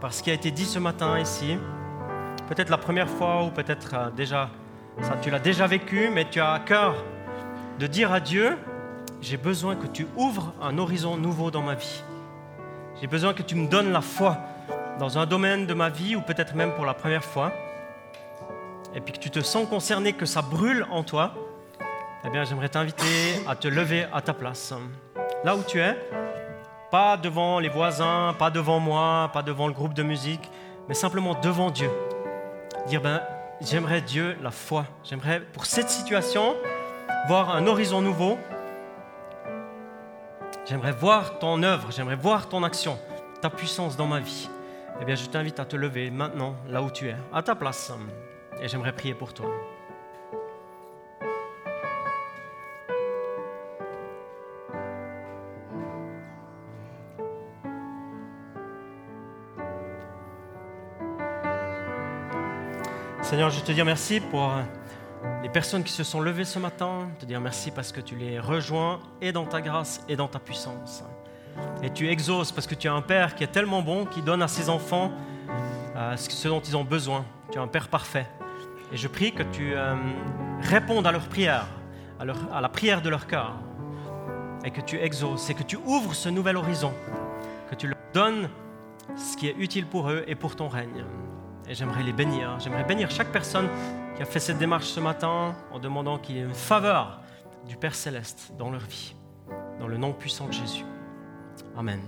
par 0.00 0.12
ce 0.12 0.22
qui 0.22 0.30
a 0.30 0.34
été 0.34 0.52
dit 0.52 0.64
ce 0.64 0.78
matin 0.78 1.18
ici, 1.18 1.56
peut-être 2.48 2.68
la 2.68 2.78
première 2.78 3.08
fois 3.08 3.44
ou 3.44 3.50
peut-être 3.50 3.94
euh, 3.94 4.10
déjà, 4.10 4.48
ça, 5.00 5.16
tu 5.20 5.30
l'as 5.30 5.40
déjà 5.40 5.66
vécu, 5.66 6.08
mais 6.12 6.28
tu 6.30 6.38
as 6.38 6.52
à 6.52 6.60
cœur 6.60 6.94
de 7.80 7.86
dire 7.88 8.12
à 8.12 8.20
Dieu, 8.20 8.58
j'ai 9.20 9.36
besoin 9.36 9.74
que 9.74 9.86
tu 9.86 10.06
ouvres 10.16 10.52
un 10.62 10.78
horizon 10.78 11.16
nouveau 11.16 11.50
dans 11.50 11.62
ma 11.62 11.74
vie. 11.74 12.02
J'ai 13.02 13.08
besoin 13.08 13.34
que 13.34 13.42
tu 13.42 13.56
me 13.56 13.66
donnes 13.66 13.90
la 13.90 14.00
foi 14.00 14.38
dans 15.00 15.18
un 15.18 15.26
domaine 15.26 15.66
de 15.66 15.74
ma 15.74 15.88
vie 15.88 16.14
ou 16.14 16.20
peut-être 16.20 16.54
même 16.54 16.72
pour 16.76 16.86
la 16.86 16.94
première 16.94 17.24
fois. 17.24 17.50
Et 18.94 19.00
puis 19.00 19.12
que 19.12 19.18
tu 19.18 19.28
te 19.28 19.40
sens 19.40 19.68
concerné, 19.68 20.12
que 20.12 20.24
ça 20.24 20.40
brûle 20.40 20.86
en 20.88 21.02
toi 21.02 21.34
eh 22.24 22.30
bien, 22.30 22.44
j'aimerais 22.44 22.68
t'inviter 22.68 23.42
à 23.48 23.56
te 23.56 23.66
lever 23.66 24.06
à 24.12 24.20
ta 24.20 24.32
place. 24.32 24.72
Là 25.42 25.56
où 25.56 25.64
tu 25.64 25.80
es, 25.80 25.98
pas 26.92 27.16
devant 27.16 27.58
les 27.58 27.68
voisins, 27.68 28.36
pas 28.38 28.50
devant 28.50 28.78
moi, 28.78 29.28
pas 29.32 29.42
devant 29.42 29.66
le 29.66 29.72
groupe 29.72 29.94
de 29.94 30.04
musique, 30.04 30.48
mais 30.86 30.94
simplement 30.94 31.34
devant 31.42 31.72
Dieu. 31.72 31.90
Dire, 32.86 33.00
ben, 33.00 33.20
j'aimerais 33.60 34.00
Dieu 34.00 34.36
la 34.40 34.52
foi. 34.52 34.86
J'aimerais, 35.02 35.40
pour 35.40 35.66
cette 35.66 35.90
situation, 35.90 36.54
voir 37.26 37.50
un 37.50 37.66
horizon 37.66 38.00
nouveau. 38.00 38.38
J'aimerais 40.64 40.92
voir 40.92 41.40
ton 41.40 41.60
œuvre, 41.64 41.90
j'aimerais 41.90 42.14
voir 42.14 42.48
ton 42.48 42.62
action, 42.62 42.96
ta 43.40 43.50
puissance 43.50 43.96
dans 43.96 44.06
ma 44.06 44.20
vie. 44.20 44.48
Eh 45.00 45.04
bien, 45.04 45.16
je 45.16 45.26
t'invite 45.26 45.58
à 45.58 45.64
te 45.64 45.74
lever 45.74 46.08
maintenant, 46.10 46.54
là 46.68 46.82
où 46.82 46.90
tu 46.90 47.08
es, 47.08 47.16
à 47.32 47.42
ta 47.42 47.56
place. 47.56 47.92
Et 48.60 48.68
j'aimerais 48.68 48.92
prier 48.92 49.14
pour 49.14 49.34
toi. 49.34 49.46
Seigneur, 63.20 63.50
je 63.50 63.60
te 63.60 63.72
dis 63.72 63.82
merci 63.82 64.20
pour 64.20 64.52
les 65.42 65.48
personnes 65.48 65.84
qui 65.84 65.92
se 65.92 66.04
sont 66.04 66.20
levées 66.20 66.44
ce 66.44 66.58
matin. 66.58 67.08
Te 67.18 67.24
dire 67.24 67.40
merci 67.40 67.70
parce 67.70 67.92
que 67.92 68.00
tu 68.00 68.16
les 68.16 68.38
rejoins 68.38 69.00
et 69.20 69.32
dans 69.32 69.44
ta 69.44 69.60
grâce 69.60 70.00
et 70.08 70.16
dans 70.16 70.28
ta 70.28 70.38
puissance. 70.38 71.04
Et 71.82 71.90
tu 71.90 72.08
exauces 72.08 72.52
parce 72.52 72.66
que 72.66 72.74
tu 72.74 72.86
es 72.86 72.90
un 72.90 73.02
Père 73.02 73.34
qui 73.34 73.44
est 73.44 73.48
tellement 73.52 73.82
bon, 73.82 74.06
qui 74.06 74.22
donne 74.22 74.42
à 74.42 74.48
ses 74.48 74.68
enfants 74.68 75.12
euh, 75.96 76.16
ce 76.16 76.48
dont 76.48 76.60
ils 76.60 76.76
ont 76.76 76.84
besoin. 76.84 77.24
Tu 77.50 77.58
es 77.58 77.60
un 77.60 77.66
Père 77.66 77.88
parfait. 77.88 78.26
Et 78.92 78.96
je 78.96 79.08
prie 79.08 79.32
que 79.32 79.42
tu 79.42 79.74
euh, 79.74 79.94
répondes 80.62 81.06
à 81.06 81.12
leur 81.12 81.26
prière, 81.28 81.66
à, 82.18 82.56
à 82.56 82.60
la 82.60 82.68
prière 82.68 83.02
de 83.02 83.08
leur 83.08 83.26
cœur. 83.26 83.54
Et 84.64 84.70
que 84.70 84.80
tu 84.80 84.98
exauces 84.98 85.50
et 85.50 85.54
que 85.54 85.64
tu 85.64 85.76
ouvres 85.76 86.14
ce 86.14 86.28
nouvel 86.28 86.56
horizon. 86.56 86.92
Que 87.68 87.74
tu 87.74 87.88
leur 87.88 87.98
donnes 88.14 88.48
ce 89.16 89.36
qui 89.36 89.48
est 89.48 89.56
utile 89.58 89.86
pour 89.86 90.08
eux 90.08 90.24
et 90.26 90.34
pour 90.34 90.56
ton 90.56 90.68
règne. 90.68 91.04
Et 91.68 91.74
j'aimerais 91.74 92.02
les 92.02 92.12
bénir. 92.12 92.58
J'aimerais 92.60 92.84
bénir 92.84 93.10
chaque 93.10 93.32
personne 93.32 93.68
qui 94.16 94.22
a 94.22 94.26
fait 94.26 94.40
cette 94.40 94.58
démarche 94.58 94.86
ce 94.86 95.00
matin 95.00 95.54
en 95.72 95.78
demandant 95.78 96.18
qu'il 96.18 96.36
y 96.36 96.38
ait 96.38 96.44
une 96.44 96.54
faveur 96.54 97.20
du 97.66 97.76
Père 97.76 97.94
céleste 97.94 98.52
dans 98.58 98.70
leur 98.70 98.82
vie. 98.82 99.14
Dans 99.80 99.88
le 99.88 99.96
nom 99.96 100.12
puissant 100.12 100.46
de 100.46 100.52
Jésus. 100.52 100.84
Amen. 101.76 102.00